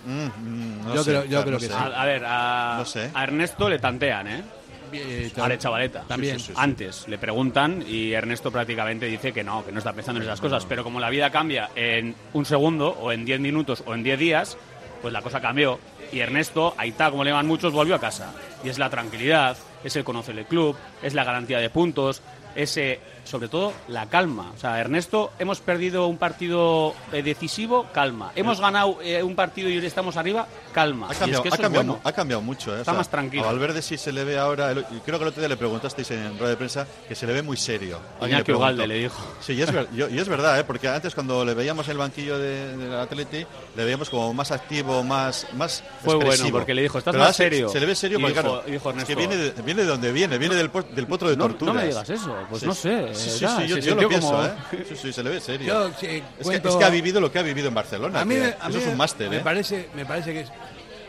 [0.06, 1.72] Mm, no yo sé, creo, yo claro, creo no que sé.
[1.72, 1.78] sí.
[1.78, 3.10] A, a ver, a, No sé.
[3.14, 4.42] a Ernesto le tantean, ¿eh?
[4.90, 6.00] Eh, A la chavaleta.
[6.08, 6.38] También.
[6.38, 6.58] Sí, sí, sí.
[6.58, 10.40] Antes le preguntan y Ernesto prácticamente dice que no, que no está pensando en esas
[10.40, 10.64] cosas.
[10.64, 14.18] Pero como la vida cambia en un segundo, o en 10 minutos, o en 10
[14.18, 14.56] días,
[15.02, 15.78] pues la cosa cambió.
[16.12, 18.32] Y Ernesto, ahí está, como le llaman muchos, volvió a casa.
[18.64, 22.22] Y es la tranquilidad, es el conocer el club, es la garantía de puntos,
[22.54, 24.52] ese, sobre todo, la calma.
[24.56, 28.32] O sea, Ernesto, hemos perdido un partido eh, decisivo, calma.
[28.34, 31.06] Hemos ganado eh, un partido y hoy estamos arriba, calma.
[31.06, 32.00] Ha Y es cambiado, que ha cambiado, bueno.
[32.04, 32.72] ha cambiado mucho.
[32.72, 32.78] ¿eh?
[32.78, 33.44] O Está más tranquilo.
[33.44, 36.10] A Valverde sí se le ve ahora, el- creo que el otro día le preguntasteis
[36.10, 38.00] en rueda de prensa, que se le ve muy serio.
[38.22, 38.52] Iñaki.
[38.52, 39.16] Ugalde le dijo.
[39.40, 40.64] Sí, y es, ver- yo- y es verdad, ¿eh?
[40.64, 43.44] porque antes cuando le veíamos en el banquillo de- del Atleti,
[43.76, 46.58] le veíamos como más activo, más, más Fue bueno, expresivo.
[46.58, 47.68] porque le dijo, "Estás Pero más se- serio".
[47.68, 49.16] Se, le ve serio Y porque, dijo- claro, es que Ernesto.
[49.16, 51.74] viene de, viene de donde viene, viene del, po- del potro de No- no torturas.
[51.76, 54.44] me digas eso, pues no sé, Sí, sí, sí, yo, se yo lo pienso, como-
[54.44, 54.52] ¿eh?
[54.88, 55.66] Sí, sí, se le ve serio.
[55.66, 58.20] Yo, sí, es, que, cuento- es que ha vivido lo que ha vivido en Barcelona.
[58.20, 59.40] A mí, que me- a eso es un máster, me ¿eh?
[59.40, 60.48] parece, me parece que es,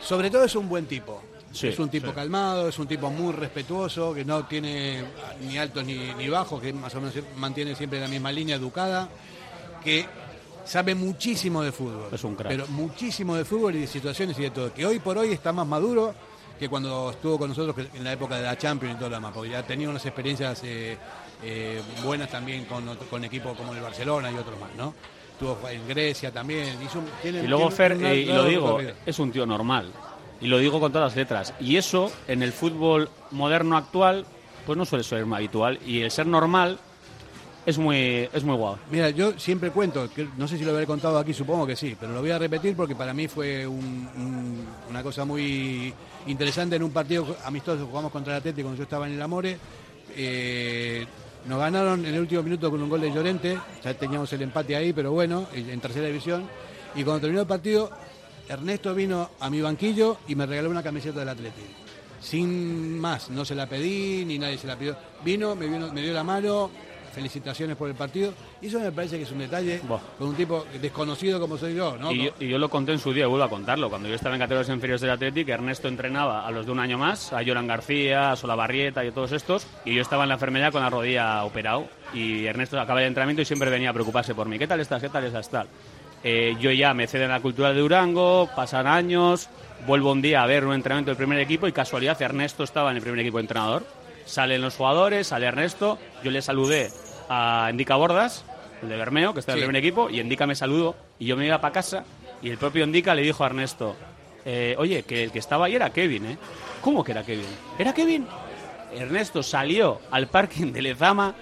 [0.02, 1.22] sobre todo es un buen tipo.
[1.52, 2.12] Sí, es un tipo sí.
[2.14, 5.02] calmado, es un tipo muy respetuoso, que no tiene
[5.40, 9.08] ni altos ni, ni bajos, que más o menos mantiene siempre la misma línea educada,
[9.82, 10.06] que
[10.64, 12.08] sabe muchísimo de fútbol.
[12.12, 12.48] Es un crack.
[12.52, 14.72] Pero muchísimo de fútbol y de situaciones y de todo.
[14.72, 16.14] Que hoy por hoy está más maduro
[16.56, 19.32] que cuando estuvo con nosotros en la época de la Champions y todo lo demás,
[19.34, 20.96] porque ya tenía unas experiencias eh,
[21.42, 24.94] eh, buenas también con, equipos como el Barcelona y otros más, ¿no?
[25.32, 26.76] Estuvo en Grecia también.
[26.82, 29.90] hizo un- tiene- Y luego Fer, eh, y lo digo, es un tío normal.
[30.42, 31.54] Y lo digo con todas las letras.
[31.60, 34.24] Y eso, en el fútbol moderno actual,
[34.66, 35.78] pues no suele ser muy habitual.
[35.86, 36.78] Y el ser normal
[37.66, 38.76] es muy, es muy guau.
[38.90, 41.94] Mira, yo siempre cuento, que no sé si lo habré contado aquí, supongo que sí,
[41.98, 45.92] pero lo voy a repetir porque para mí fue un- un- una cosa muy
[46.26, 49.22] interesante en un partido amistoso que jugamos contra el Atlético cuando yo estaba en el
[49.22, 49.58] Amore.
[50.16, 51.06] Eh,
[51.46, 54.76] nos ganaron en el último minuto con un gol de Llorente, ya teníamos el empate
[54.76, 56.44] ahí, pero bueno, en tercera división.
[56.94, 57.90] Y cuando terminó el partido,
[58.48, 61.66] Ernesto vino a mi banquillo y me regaló una camiseta del Atlético.
[62.20, 64.96] Sin más, no se la pedí, ni nadie se la pidió.
[65.24, 66.70] Vino, me, vino- me dio la mano,
[67.12, 68.32] felicitaciones por el partido.
[68.60, 70.00] Y eso me parece que es un detalle Buah.
[70.18, 72.12] con un tipo desconocido como soy yo, ¿no?
[72.12, 73.88] Y yo, y yo lo conté en su día vuelvo a contarlo.
[73.88, 76.98] Cuando yo estaba en categorías inferiores del Athletic, Ernesto entrenaba a los de un año
[76.98, 79.66] más, a Joran García, a Solabarrieta y a todos estos.
[79.84, 81.86] Y yo estaba en la enfermedad con la rodilla operado.
[82.12, 84.58] Y Ernesto acaba el entrenamiento y siempre venía a preocuparse por mí.
[84.58, 85.02] ¿Qué tal estás?
[85.02, 85.48] ¿Qué tal estás?
[85.48, 85.68] Tal.
[86.22, 89.48] Eh, yo ya me cedo en la cultura de Durango, pasan años,
[89.86, 92.96] vuelvo un día a ver un entrenamiento del primer equipo y casualidad Ernesto estaba en
[92.96, 93.84] el primer equipo de entrenador.
[94.26, 96.90] Salen los jugadores, sale Ernesto, yo le saludé
[97.28, 98.44] a Endica Bordas,
[98.82, 101.36] el de Bermeo, que está en el primer equipo, y Endica me saludó y yo
[101.36, 102.04] me iba para casa
[102.42, 103.96] y el propio Endica le dijo a Ernesto,
[104.44, 106.38] eh, oye, que el que estaba ahí era Kevin, ¿eh?
[106.80, 107.46] ¿Cómo que era Kevin?
[107.78, 108.26] ¿Era Kevin?
[108.92, 111.34] Ernesto salió al parking de Lezama,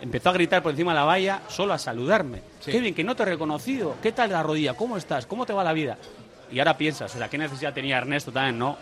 [0.00, 2.42] empezó a gritar por encima de la valla, solo a saludarme.
[2.60, 2.70] Sí.
[2.70, 3.96] Kevin, que no te he reconocido.
[4.02, 4.74] ¿Qué tal la rodilla?
[4.74, 5.26] ¿Cómo estás?
[5.26, 5.96] ¿Cómo te va la vida?
[6.52, 8.76] Y ahora piensas, o sea, ¿qué necesidad tenía Ernesto también, no?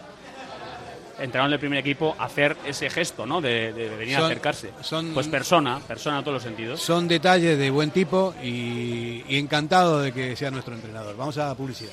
[1.20, 3.40] Entraron en el primer equipo a hacer ese gesto, ¿no?
[3.40, 4.70] De, de venir a acercarse.
[4.80, 6.80] son- Pues persona, persona en todos los sentidos.
[6.80, 11.16] Son detalles de buen tipo y, y encantado de que sea nuestro entrenador.
[11.16, 11.92] Vamos a publicidad.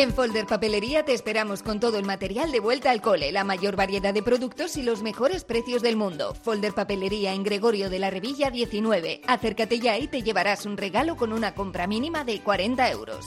[0.00, 3.76] En Folder Papelería te esperamos con todo el material de vuelta al cole, la mayor
[3.76, 6.32] variedad de productos y los mejores precios del mundo.
[6.32, 9.20] Folder Papelería en Gregorio de la Revilla 19.
[9.26, 13.26] Acércate ya y te llevarás un regalo con una compra mínima de 40 euros.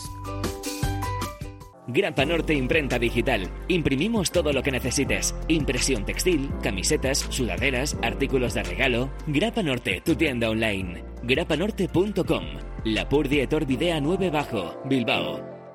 [1.86, 3.51] Grapa Norte Imprenta Digital.
[3.67, 5.36] Imprimimos todo lo que necesites.
[5.49, 9.11] Impresión textil, camisetas, sudaderas, artículos de regalo.
[9.28, 11.03] Grapa Norte, tu tienda online.
[11.21, 12.45] grapanorte.com.
[12.86, 15.53] La Purdietor Videa 9 Bajo, Bilbao.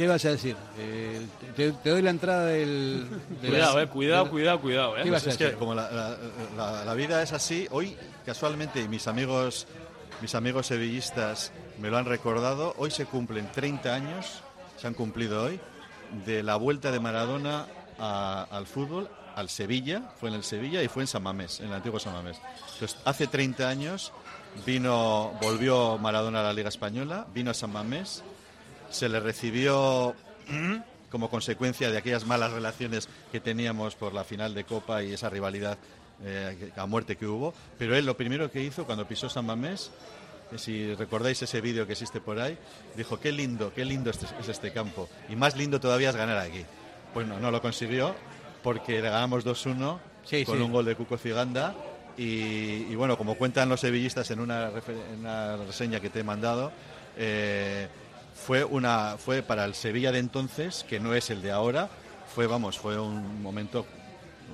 [0.00, 0.56] ¿Qué vas a decir?
[0.78, 3.06] Eh, te, te doy la entrada del...
[3.42, 5.02] de Cuidado, eh, cuidado, cuidado, cuidado, eh.
[5.02, 6.16] ¿Qué vas Pues a es que como la, la-
[6.56, 7.94] la- la vida es así, hoy
[8.24, 9.66] casualmente y mis amigos,
[10.22, 14.40] mis amigos sevillistas me lo han recordado, hoy se cumplen 30 años,
[14.78, 15.60] se han cumplido hoy,
[16.24, 17.66] de la vuelta de Maradona
[17.98, 21.66] a- al fútbol, al Sevilla, fue en el Sevilla y fue en San Mamés, en
[21.66, 22.38] el antiguo San Mamés.
[22.72, 24.12] Entonces, hace 30 años
[24.64, 28.22] vino, volvió Maradona a la Liga Española, vino a San Mamés,
[28.90, 30.14] se le recibió
[31.10, 35.28] como consecuencia de aquellas malas relaciones que teníamos por la final de Copa y esa
[35.30, 35.78] rivalidad
[36.24, 37.54] eh, a muerte que hubo.
[37.78, 39.90] Pero él lo primero que hizo cuando pisó San Mamés,
[40.50, 42.56] que si recordáis ese vídeo que existe por ahí,
[42.96, 45.08] dijo, qué lindo, qué lindo este- es este campo.
[45.28, 46.64] Y más lindo todavía es ganar aquí.
[47.14, 48.14] Pues no, no lo consiguió
[48.62, 50.62] porque le ganamos 2-1 Sí, con sí.
[50.62, 51.74] un gol de Cuco Ciganda.
[52.16, 56.20] Y, y bueno, como cuentan los sevillistas en una, refer- en una reseña que te
[56.20, 56.70] he mandado,
[57.16, 57.88] eh,
[58.46, 61.88] fue una fue para el Sevilla de entonces, que no es el de ahora,
[62.34, 63.86] fue vamos, fue un momento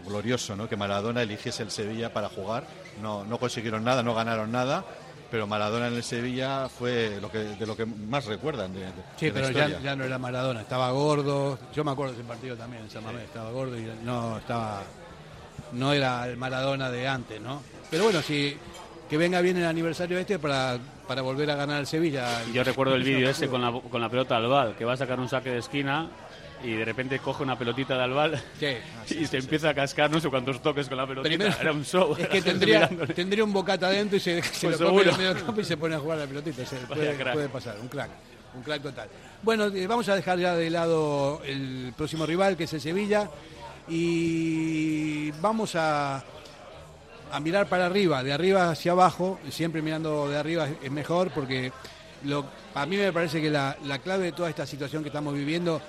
[0.06, 0.68] glorioso, ¿no?
[0.68, 2.64] Que Maradona eligiese el Sevilla para jugar.
[3.02, 4.84] No, no consiguieron nada, no ganaron nada,
[5.30, 8.92] pero Maradona en el Sevilla fue lo que, de lo que más recuerdan de, de-
[9.18, 11.58] Sí, de la pero ya, ya no era Maradona, estaba gordo.
[11.74, 14.82] Yo me acuerdo de ese partido también en San Mamés, estaba gordo y no estaba
[15.72, 17.62] no era el Maradona de antes, ¿no?
[17.90, 18.56] Pero bueno, si
[19.08, 22.42] que venga bien el aniversario este para, para volver a ganar el Sevilla.
[22.52, 24.96] Yo recuerdo el vídeo ese con la, con la pelota al bal, que va a
[24.96, 26.08] sacar un saque de esquina
[26.64, 28.42] y de repente coge una pelotita de albal
[29.10, 31.36] y se empieza a cascar no sé cuántos toques con la pelotita.
[31.36, 32.16] Primero, Era un show.
[32.18, 35.44] Es que tendría, tendría un bocata adentro y se, se Pues lo come en medio
[35.44, 36.64] campo y se pone a jugar la pelotita.
[36.64, 38.10] Se puede, puede pasar, un crack.
[38.54, 39.08] Un crack total.
[39.42, 43.28] Bueno, eh, vamos a dejar ya de lado el próximo rival, que es el Sevilla,
[43.86, 46.24] y vamos a,
[47.32, 51.72] a mirar para arriba, de arriba hacia abajo, siempre mirando de arriba es- mejor porque
[52.74, 55.80] a mí me parece que la, la clave de toda esta situación que estamos viviendo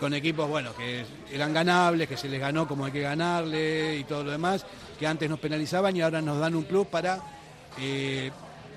[0.00, 4.04] con equipos, bueno, que eran ganables, que se les ganó como hay que ganarle y
[4.04, 4.66] todo lo demás,
[4.98, 7.20] que antes nos penalizaban y ahora nos dan un plus para
[7.80, 8.30] eh,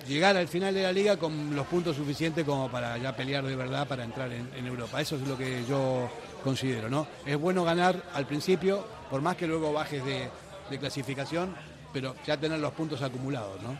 [0.07, 3.55] llegar al final de la liga con los puntos suficientes como para ya pelear de
[3.55, 5.01] verdad para entrar en, en Europa.
[5.01, 6.07] Eso es lo que yo
[6.43, 7.07] considero, ¿no?
[7.25, 10.29] Es bueno ganar al principio, por más que luego bajes de,
[10.69, 11.55] de clasificación,
[11.93, 13.77] pero ya tener los puntos acumulados, ¿no?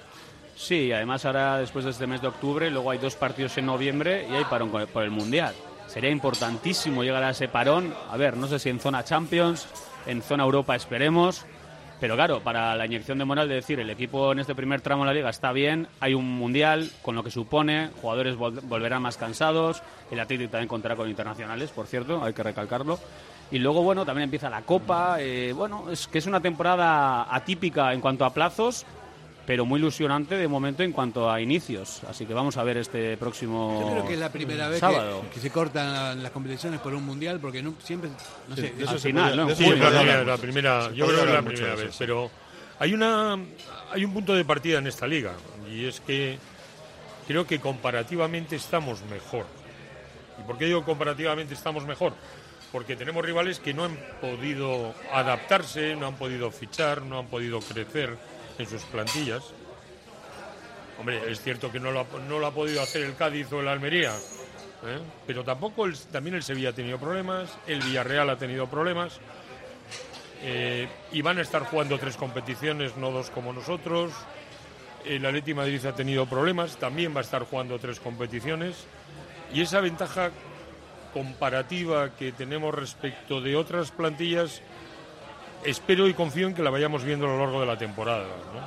[0.56, 4.28] Sí, además ahora después de este mes de octubre, luego hay dos partidos en noviembre
[4.30, 5.56] y hay parón por el Mundial.
[5.88, 7.94] Sería importantísimo llegar a ese parón.
[8.10, 9.68] A ver, no sé si en zona Champions,
[10.06, 11.46] en zona Europa esperemos.
[12.00, 15.04] Pero claro, para la inyección de moral de decir, el equipo en este primer tramo
[15.04, 19.04] de la liga está bien, hay un mundial, con lo que supone, jugadores vol- volverán
[19.04, 23.00] más cansados, el Atlético también contará con internacionales, por cierto, hay que recalcarlo.
[23.52, 27.94] Y luego, bueno, también empieza la Copa, eh, bueno, es que es una temporada atípica
[27.94, 28.86] en cuanto a plazos,
[29.46, 32.02] pero muy ilusionante de momento en cuanto a inicios.
[32.08, 35.22] Así que vamos a ver este próximo Yo creo que es la primera vez sábado.
[35.24, 38.10] que, que se cortan las competiciones por un mundial porque no, siempre,
[38.48, 39.50] no sé, de eso Al final, ¿no?
[39.54, 42.32] Sí, la la primera, se yo creo que es la primera vez, pero
[42.80, 43.38] hay una
[43.92, 45.34] hay un punto de partida en esta liga
[45.70, 46.38] y es que
[47.28, 49.46] creo que comparativamente estamos mejor.
[50.40, 52.14] ¿Y por qué digo comparativamente estamos mejor?
[52.72, 57.60] Porque tenemos rivales que no han podido adaptarse, no han podido fichar, no han podido
[57.60, 58.18] crecer
[58.58, 59.44] en sus plantillas.
[60.98, 62.00] Hombre, es cierto que no lo
[62.46, 65.00] ha, podido hacer el Cádiz o el Almería, ¿eh?
[65.26, 69.20] pero tampoco el- también el Sevilla ha tenido problemas, el Villarreal ha tenido problemas.
[70.44, 74.12] Eh, y van a estar jugando tres competiciones, no dos como nosotros.
[75.06, 78.86] El Atleti Madrid ha tenido problemas, también va a estar jugando tres competiciones.
[79.54, 80.32] Y esa ventaja
[81.14, 84.62] comparativa que tenemos respecto de otras plantillas,
[85.66, 88.26] espero y confío en que la vayamos viendo a lo largo de la temporada.
[88.54, 88.60] ¿no?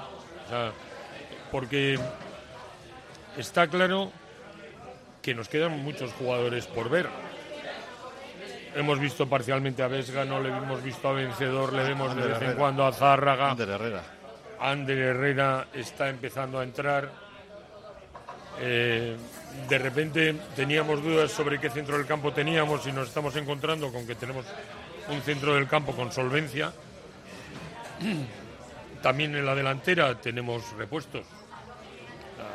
[0.45, 0.73] O sea,
[1.51, 1.99] porque
[3.37, 4.11] está claro
[5.23, 7.09] que nos quedan muchos jugadores por ver.
[8.75, 12.43] Hemos visto parcialmente a Vesga, no le hemos visto a Vencedor, le vemos de vez
[12.43, 13.53] en cuando a Zárraga.
[13.53, 14.03] Ander Herrera.
[14.61, 17.11] Ander Herrera está empezando a entrar.
[18.61, 19.17] Eh,
[19.69, 24.07] de repente teníamos dudas sobre qué centro del campo teníamos y nos estamos encontrando con
[24.07, 24.45] que tenemos
[25.09, 26.73] un centro del campo con solvencia.
[29.03, 31.25] También en la delantera tenemos repuestos.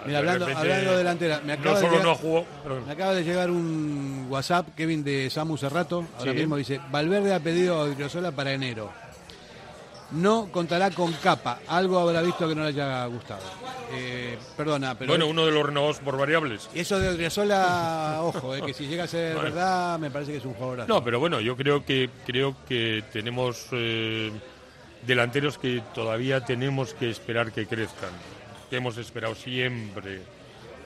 [0.06, 2.46] Mira, de hablando, repente, hablando de delantera, me acaba, no de solo llegar, no jugó,
[2.86, 6.38] me acaba de llegar un WhatsApp, Kevin de Samu Cerrato, ahora Sí.
[6.38, 8.92] mismo dice, Valverde ha pedido a Odriozola para enero.
[10.12, 13.42] No contará con capa, algo habrá visto que no le haya gustado.
[13.94, 15.12] Eh, perdona, pero...
[15.12, 16.70] bueno, uno de los renovados por variables.
[16.74, 20.38] Y eso de Odriozola, ojo, eh, que si llega a ser verdad, me parece que
[20.40, 20.88] es un jugador.
[20.88, 24.32] No, pero bueno, yo creo que creo que tenemos eh,
[25.06, 28.12] delanteros que todavía tenemos que esperar que crezcan.
[28.70, 30.22] Que hemos esperado siempre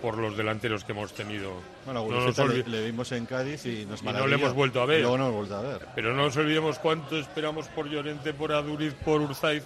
[0.03, 1.53] por los delanteros que hemos tenido.
[1.85, 4.85] Bueno, No nos le, vimos en Cádiz y nos y no le hemos vuelto a
[4.85, 4.99] ver.
[4.99, 5.87] luego no hemos vuelto a ver.
[5.95, 9.63] Pero no nos olvidemos cuánto esperamos por Llorente, por Aduriz, por Urzaiz.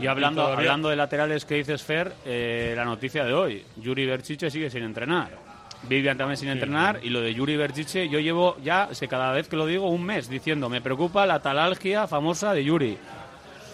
[0.00, 4.50] Y hablando, hablando de laterales que dices, Fer, eh, la noticia de hoy, Yuri Berchiche
[4.50, 5.50] sigue sin entrenar.
[5.82, 9.48] Vivian también sin entrenar y lo de Yuri Berchiche yo llevo ya, sé cada vez
[9.48, 12.98] que lo digo, un mes diciendo, me preocupa la talalgia famosa de Yuri.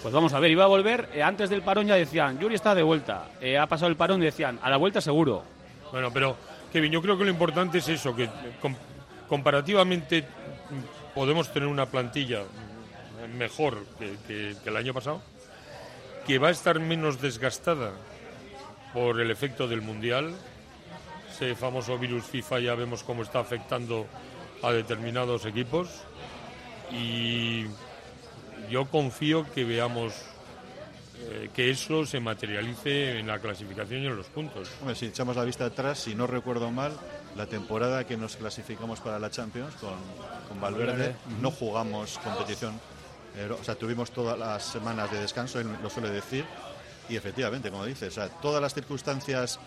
[0.06, 2.76] Pues vamos a ver, iba a volver, eh, antes del parón ya decían, Yuri está
[2.76, 5.42] de vuelta, Eh, ha pasado el parón y decían, a la vuelta seguro.
[5.90, 6.36] Bueno, pero
[6.72, 8.30] Kevin, yo creo que lo importante es eso, que
[8.62, 8.76] com-
[9.28, 10.24] comparativamente
[11.12, 12.42] podemos tener una plantilla
[13.36, 15.20] mejor que- que el año pasado,
[16.24, 17.90] que va a estar menos desgastada
[18.94, 20.36] por el efecto del Mundial.
[21.32, 24.06] Ese famoso virus FIFA ya vemos cómo está afectando
[24.62, 25.88] a determinados equipos
[26.92, 27.64] y
[28.70, 30.14] yo confío que veamos
[31.18, 34.70] eh, que eso se materialice en la clasificación y en los puntos.
[34.80, 36.92] Hombre, si echamos la vista atrás, si no recuerdo mal,
[37.36, 39.94] la temporada que nos clasificamos para la Champions con,
[40.48, 42.78] con Valverde, no jugamos competición.
[43.36, 46.44] eh, o sea, tuvimos todas las semanas de descanso, él lo suele decir,
[47.08, 49.58] y efectivamente, como dices, o sea, todas las circunstancias,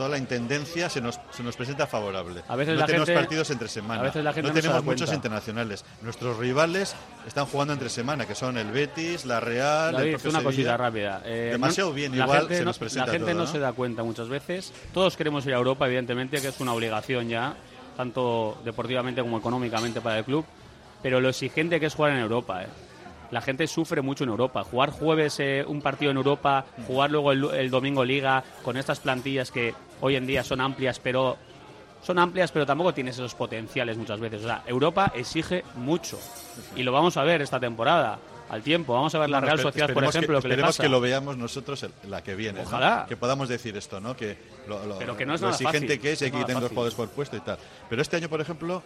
[0.00, 2.40] toda la intendencia se nos, se nos presenta favorable.
[2.48, 4.60] A veces no la tenemos gente- partidos entre semana, a veces la gente no no
[4.62, 5.84] tenemos muchos internacionales.
[6.00, 6.94] Nuestros rivales
[7.26, 10.56] están jugando entre semana, que son el Betis, la Real, el David, propio una Sevilla.
[10.56, 11.22] cosita rápida.
[11.26, 13.46] Eh, Demasiado bien, la igual gente se no- nos presenta La gente todo, ¿no?
[13.46, 14.72] se da cuenta muchas veces.
[14.94, 17.54] Todos queremos ir a Europa, evidentemente, que es una obligación ya,
[17.98, 20.46] tanto deportivamente como económicamente para el club.
[21.02, 22.66] Pero lo exigente que es jugar en Europa, ¿eh?
[23.30, 24.64] La gente sufre mucho en Europa.
[24.64, 29.00] Jugar jueves eh, un partido en Europa, jugar luego el, el domingo liga, con estas
[29.00, 31.36] plantillas que hoy en día son amplias, pero
[32.02, 34.42] son amplias, pero tampoco tienes esos potenciales muchas veces.
[34.42, 36.18] O sea, Europa exige mucho.
[36.74, 38.18] Y lo vamos a ver esta temporada,
[38.48, 38.94] al tiempo.
[38.94, 40.82] Vamos a ver la Real Sociedad, por ejemplo, lo que le esperemos pasa.
[40.82, 42.58] que lo veamos nosotros el- la que viene.
[42.62, 42.66] ¿no?
[42.66, 43.04] Ojalá.
[43.08, 44.16] Que podamos decir esto, ¿no?
[44.16, 46.38] Que lo, lo- Pero que no es lo nada exigente fácil, que es y no
[46.40, 47.58] nada dos jugadores por puesto y tal.
[47.88, 48.82] Pero este año, por ejemplo,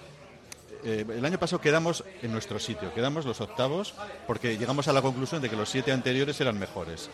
[0.85, 3.95] eh, el año pasado quedamos en nuestro sitio, quedamos los octavos
[4.27, 7.11] porque llegamos a la conclusión de que los siete anteriores eran mejores.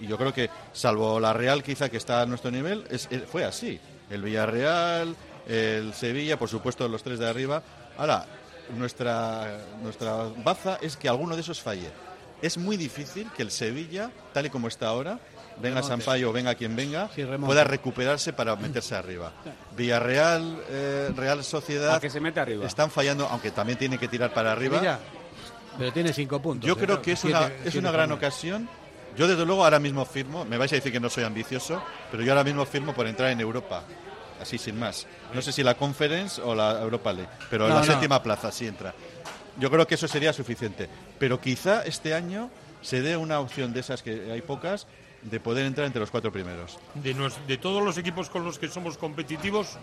[0.00, 3.44] Y yo creo que, salvo la Real quizá que está a nuestro nivel, eh, fue
[3.44, 3.78] así.
[4.08, 5.14] El Villarreal,
[5.46, 7.62] el Sevilla, por supuesto los tres de arriba.
[7.98, 8.26] Ahora,
[8.76, 11.90] nuestra, nuestra baza es que alguno de esos falle.
[12.40, 15.20] Es muy difícil que el Sevilla, tal y como está ahora,
[15.60, 15.82] venga.
[15.82, 19.32] Sampaio o venga quien venga, Sí, pueda recuperarse para meterse arriba.
[19.76, 22.66] Villarreal, eh, Real Sociedad, ¿A que se mete arriba?
[22.66, 24.98] están fallando, aunque también tiene que tirar para arriba.
[25.78, 26.66] Pero tiene cinco puntos.
[26.66, 26.76] Yo ¿eh?
[26.78, 28.68] creo que es Siete- una, es siete una gran ocasión.
[29.16, 32.22] Yo desde luego ahora mismo firmo, me vais a decir que no soy ambicioso, pero
[32.22, 33.82] yo ahora mismo firmo por entrar en Europa,
[34.40, 35.06] así sin más.
[35.34, 37.92] No sé si la Conference o la Europa League, pero en No, la no.
[37.92, 38.94] séptima plaza sí entra.
[39.58, 40.88] Yo creo que eso sería suficiente,
[41.18, 42.50] pero quizá este año
[42.82, 44.86] se dé una opción de esas que hay pocas
[45.22, 46.78] de poder entrar entre los cuatro primeros.
[46.94, 49.78] De, nos- de todos los equipos con los que somos competitivos,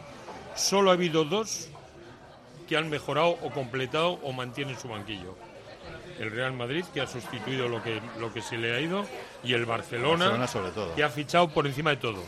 [0.56, 1.70] solo ha habido dos
[2.68, 5.36] que han mejorado o completado o mantienen su banquillo.
[6.20, 9.06] El Real Madrid, que ha sustituido lo que, lo que se le ha ido,
[9.44, 10.96] y el Barcelona, Barcelona sobre todo.
[10.96, 12.24] que ha fichado por encima de todo.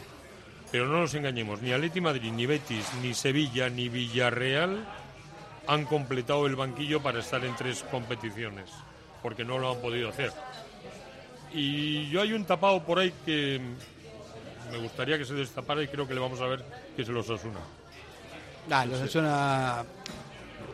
[0.72, 4.86] Pero no nos engañemos, ni Atleti Madrid, ni Betis, ni Sevilla, ni Villarreal
[5.66, 8.70] han completado el banquillo para estar en tres competiciones,
[9.24, 10.32] porque no lo han podido hacer.
[11.54, 13.60] Y yo hay un tapado por ahí que
[14.72, 16.64] me gustaría que se destapara y creo que le vamos a ver
[16.95, 17.60] que se los asuna.
[18.70, 19.84] Ah, los Osasuna-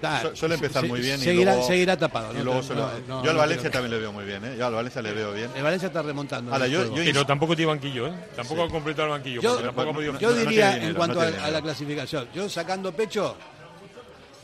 [0.03, 2.33] ah, Su- suele empezar se- muy bien y seguirá, luego- seguirá tapado.
[2.33, 4.55] y luego No, suele- no, yo al Valencia también le veo muy bien, ¿eh?
[4.57, 5.49] Yo al Valencia le veo bien.
[5.55, 6.51] El Valencia está remontando.
[6.51, 8.13] Ahora, el yo- Pero tampoco tiene banquillo, ¿eh?
[8.35, 8.67] Tampoco Sí.
[8.67, 10.19] ha completado el banquillo, Yo, porque tampoco ha podido...
[10.19, 13.37] yo no diría, dinero, en cuanto no a, la clasificación, yo sacando pecho,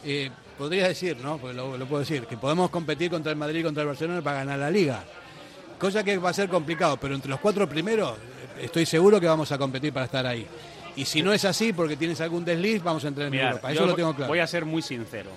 [0.06, 1.38] eh, podría decir, ¿no?
[1.40, 4.22] Porque lo, lo puedo decir, que podemos competir contra el Madrid y contra el Barcelona
[4.22, 5.04] para ganar la liga.
[5.82, 8.16] Cosa que va a ser complicado, pero entre los cuatro primeros,
[8.60, 10.46] estoy seguro que vamos a competir para estar ahí.
[10.96, 13.72] Y si no es así, porque tienes algún desliz, vamos a entrar en Mirad, Europa.
[13.72, 14.28] Eso lo tengo claro.
[14.30, 15.32] Voy a ser muy sincero.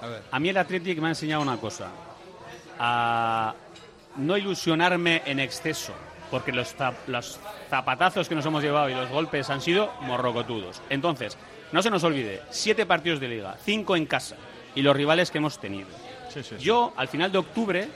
[0.00, 0.22] A ver.
[0.30, 1.88] A mí el Athletic me ha enseñado una cosa.
[2.78, 3.54] A
[4.16, 5.92] no ilusionarme en exceso.
[6.30, 10.80] Porque los, zap- los zapatazos que nos hemos llevado y los golpes han sido morrocotudos.
[10.88, 11.36] Entonces,
[11.72, 14.36] no se nos olvide, siete partidos de liga, cinco en casa
[14.74, 15.88] y los rivales que hemos tenido.
[16.58, 17.88] Yo, al final de octubre,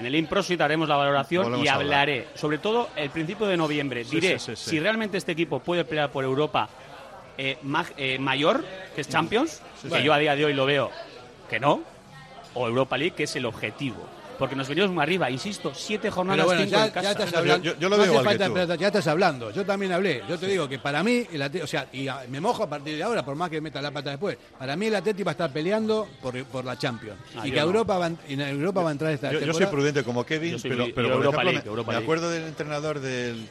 [0.00, 4.04] en el Improsit haremos la valoración Volvemos y hablaré, sobre todo el principio de noviembre.
[4.04, 4.70] Sí, Diré sí, sí, sí.
[4.70, 6.68] si realmente este equipo puede pelear por Europa
[7.38, 10.66] eh, ma- eh, mayor, que es Champions, Sí, que yo a día de hoy lo
[10.66, 10.90] veo
[11.48, 11.82] que no,
[12.54, 14.06] o Europa League, que es el objetivo.
[14.40, 17.02] Porque nos venimos muy arriba, insisto, siete jornadas, bueno, cinco ya, en casa.
[17.04, 17.62] ya estás hablando.
[17.64, 18.56] Yo- yo lo no veo que falta, tú.
[18.56, 19.50] espérate, ya estás hablando.
[19.52, 20.22] Yo también hablé.
[20.28, 22.68] Yo te digo que para mí, el Atleti- o sea, y a- me mojo a
[22.70, 24.36] partir de ahora, por más que meta la pata después.
[24.58, 27.18] Para mí, el Atleti va a estar peleando por, por la Champions.
[27.36, 27.66] Ah, y que no.
[27.66, 29.70] Europa va, en Europa va a entrar esta Yo, yo soy temporada.
[29.70, 33.00] prudente como Kevin, soy pero, pero yo por Europa ejemplo, League, me- acuerdo del entrenador
[33.00, 33.46] del,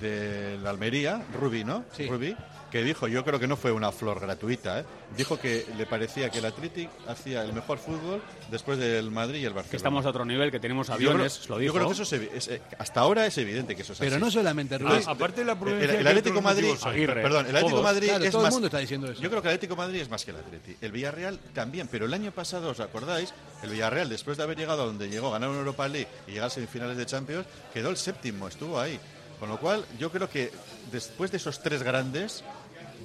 [0.00, 1.84] del Almería, Rubí, ¿no?
[2.08, 2.36] Rubí,
[2.70, 4.84] que dijo, yo creo que no fue una flor gratuita, ¿eh?
[5.16, 9.44] dijo que le parecía que el Athletic hacía el mejor fútbol después del Madrid y
[9.44, 9.70] el Barcelona.
[9.70, 11.72] Que estamos a otro nivel, que tenemos Yo aviones, creo- lo dijo.
[11.74, 14.24] Yo creo que eso es eh, hasta ahora es evidente que eso es Pero así.
[14.24, 14.74] no solamente.
[14.74, 16.74] Entonces, Ah, aparte de la el- el, ¿qué Atlético Madrid?
[16.82, 17.82] Aguirre, perdón, el Atlético Todos.
[17.84, 18.52] Madrid Claro, es todo el más.
[18.54, 19.22] mundo está diciendo eso.
[19.22, 20.76] Yo creo que el Atlético Madrid es más que el Atleti.
[20.80, 23.32] El Villarreal también, pero el año pasado, ¿os acordáis?
[23.62, 26.48] El Villarreal, después de haber llegado a donde llegó, ganar una Europa League y llegar
[26.48, 28.98] a semifinales de Champions, quedó el séptimo, estuvo ahí.
[29.40, 30.50] Con lo cual, yo creo que
[30.90, 32.42] después de esos tres grandes,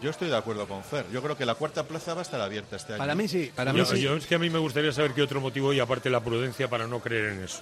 [0.02, 1.06] yo estoy de acuerdo con Fer.
[1.12, 3.00] Yo creo que la cuarta plaza va a estar abierta este año.
[3.00, 5.42] Para mí sí, para yo, yo- es que a mí me gustaría saber qué otro
[5.42, 7.62] motivo hay, aparte de la prudencia, para no creer en eso.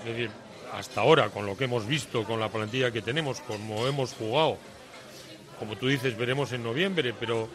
[0.00, 0.30] Es decir,
[0.72, 4.56] hasta ahora, con lo que hemos visto, con la plantilla que tenemos, como hemos jugado,
[5.58, 7.48] como tú dices, veremos en noviembre, pero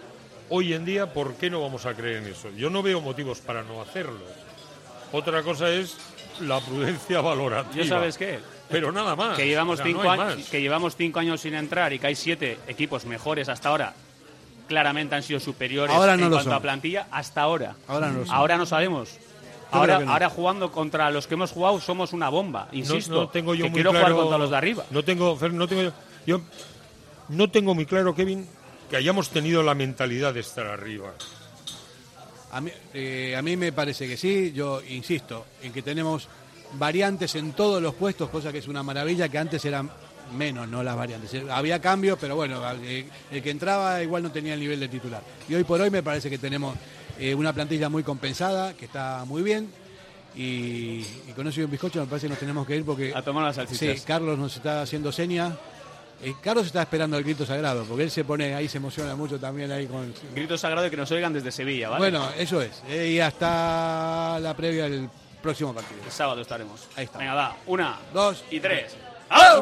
[0.49, 2.49] hoy en día, ¿por qué no vamos a creer en eso?
[2.51, 4.21] Yo no veo motivos para no hacerlo.
[5.11, 5.97] Otra cosa es
[6.39, 7.83] la prudencia valorativa.
[7.83, 8.39] ¿Yo sabes qué?
[8.69, 9.35] Pero nada más.
[9.37, 10.49] Que llevamos, O sea, no cinco años, más.
[10.49, 13.93] que llevamos cinco años sin entrar y que hay siete equipos mejores hasta ahora.
[14.67, 16.57] Claramente han sido superiores Ahora no en lo cuanto son.
[16.57, 17.75] a plantilla hasta ahora.
[17.87, 18.35] Ahora no lo son.
[18.35, 19.09] Ahora no sabemos.
[19.71, 20.11] Ahora, no.
[20.11, 22.69] ahora jugando contra los que hemos jugado somos una bomba.
[22.71, 24.85] Insisto, no, tengo yo que muy quiero claro- jugar contra los de arriba.
[24.91, 25.91] No tengo, Fer, no tengo,
[26.25, 26.41] yo
[27.29, 28.47] no tengo muy claro, Kevin,
[28.89, 31.13] que hayamos tenido la mentalidad de estar arriba.
[32.51, 36.27] A mí, eh, a mí me parece que sí, yo insisto en que tenemos
[36.73, 39.89] variantes en todos los puestos, cosa que es una maravilla, que antes eran
[40.33, 41.43] menos, no las variantes.
[41.49, 45.21] Había cambios, pero bueno, eh, el que entraba igual no tenía el nivel de titular.
[45.47, 46.75] Y hoy por hoy me parece que tenemos
[47.19, 49.71] eh, una plantilla muy compensada, que está muy bien.
[50.35, 53.13] Y, y con eso y un bizcocho me parece que nos tenemos que ir porque...
[53.15, 53.99] A tomar las salchichas.
[53.99, 55.57] Sí, Carlos nos está haciendo seña.
[56.21, 59.39] Eh, Carlos está esperando el grito sagrado, porque él se pone ahí, se emociona mucho
[59.39, 61.99] también ahí con, Grito sagrado que nos oigan desde Sevilla, ¿vale?
[61.99, 62.83] bueno, eso es.
[62.89, 65.09] Eh, y hasta la previa del
[65.41, 66.01] próximo partido.
[66.05, 66.87] El sábado estaremos.
[66.95, 67.19] Ahí está.
[67.19, 67.57] Venga, va.
[67.65, 68.95] Una, dos y tres.
[69.29, 69.61] ¡Al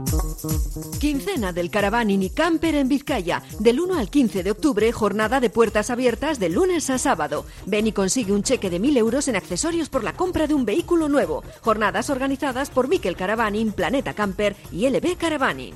[0.99, 3.43] Quincena del Caravaning y Camper en Vizcaya.
[3.59, 7.45] Del 1 al 15 de octubre, jornada de puertas abiertas de lunes a sábado.
[7.65, 10.65] Ven y consigue un cheque de 1.000 euros en accesorios por la compra de un
[10.65, 11.43] vehículo nuevo.
[11.61, 15.75] Jornadas organizadas por Miquel Caravaning, Planeta Camper y LB Caravaning.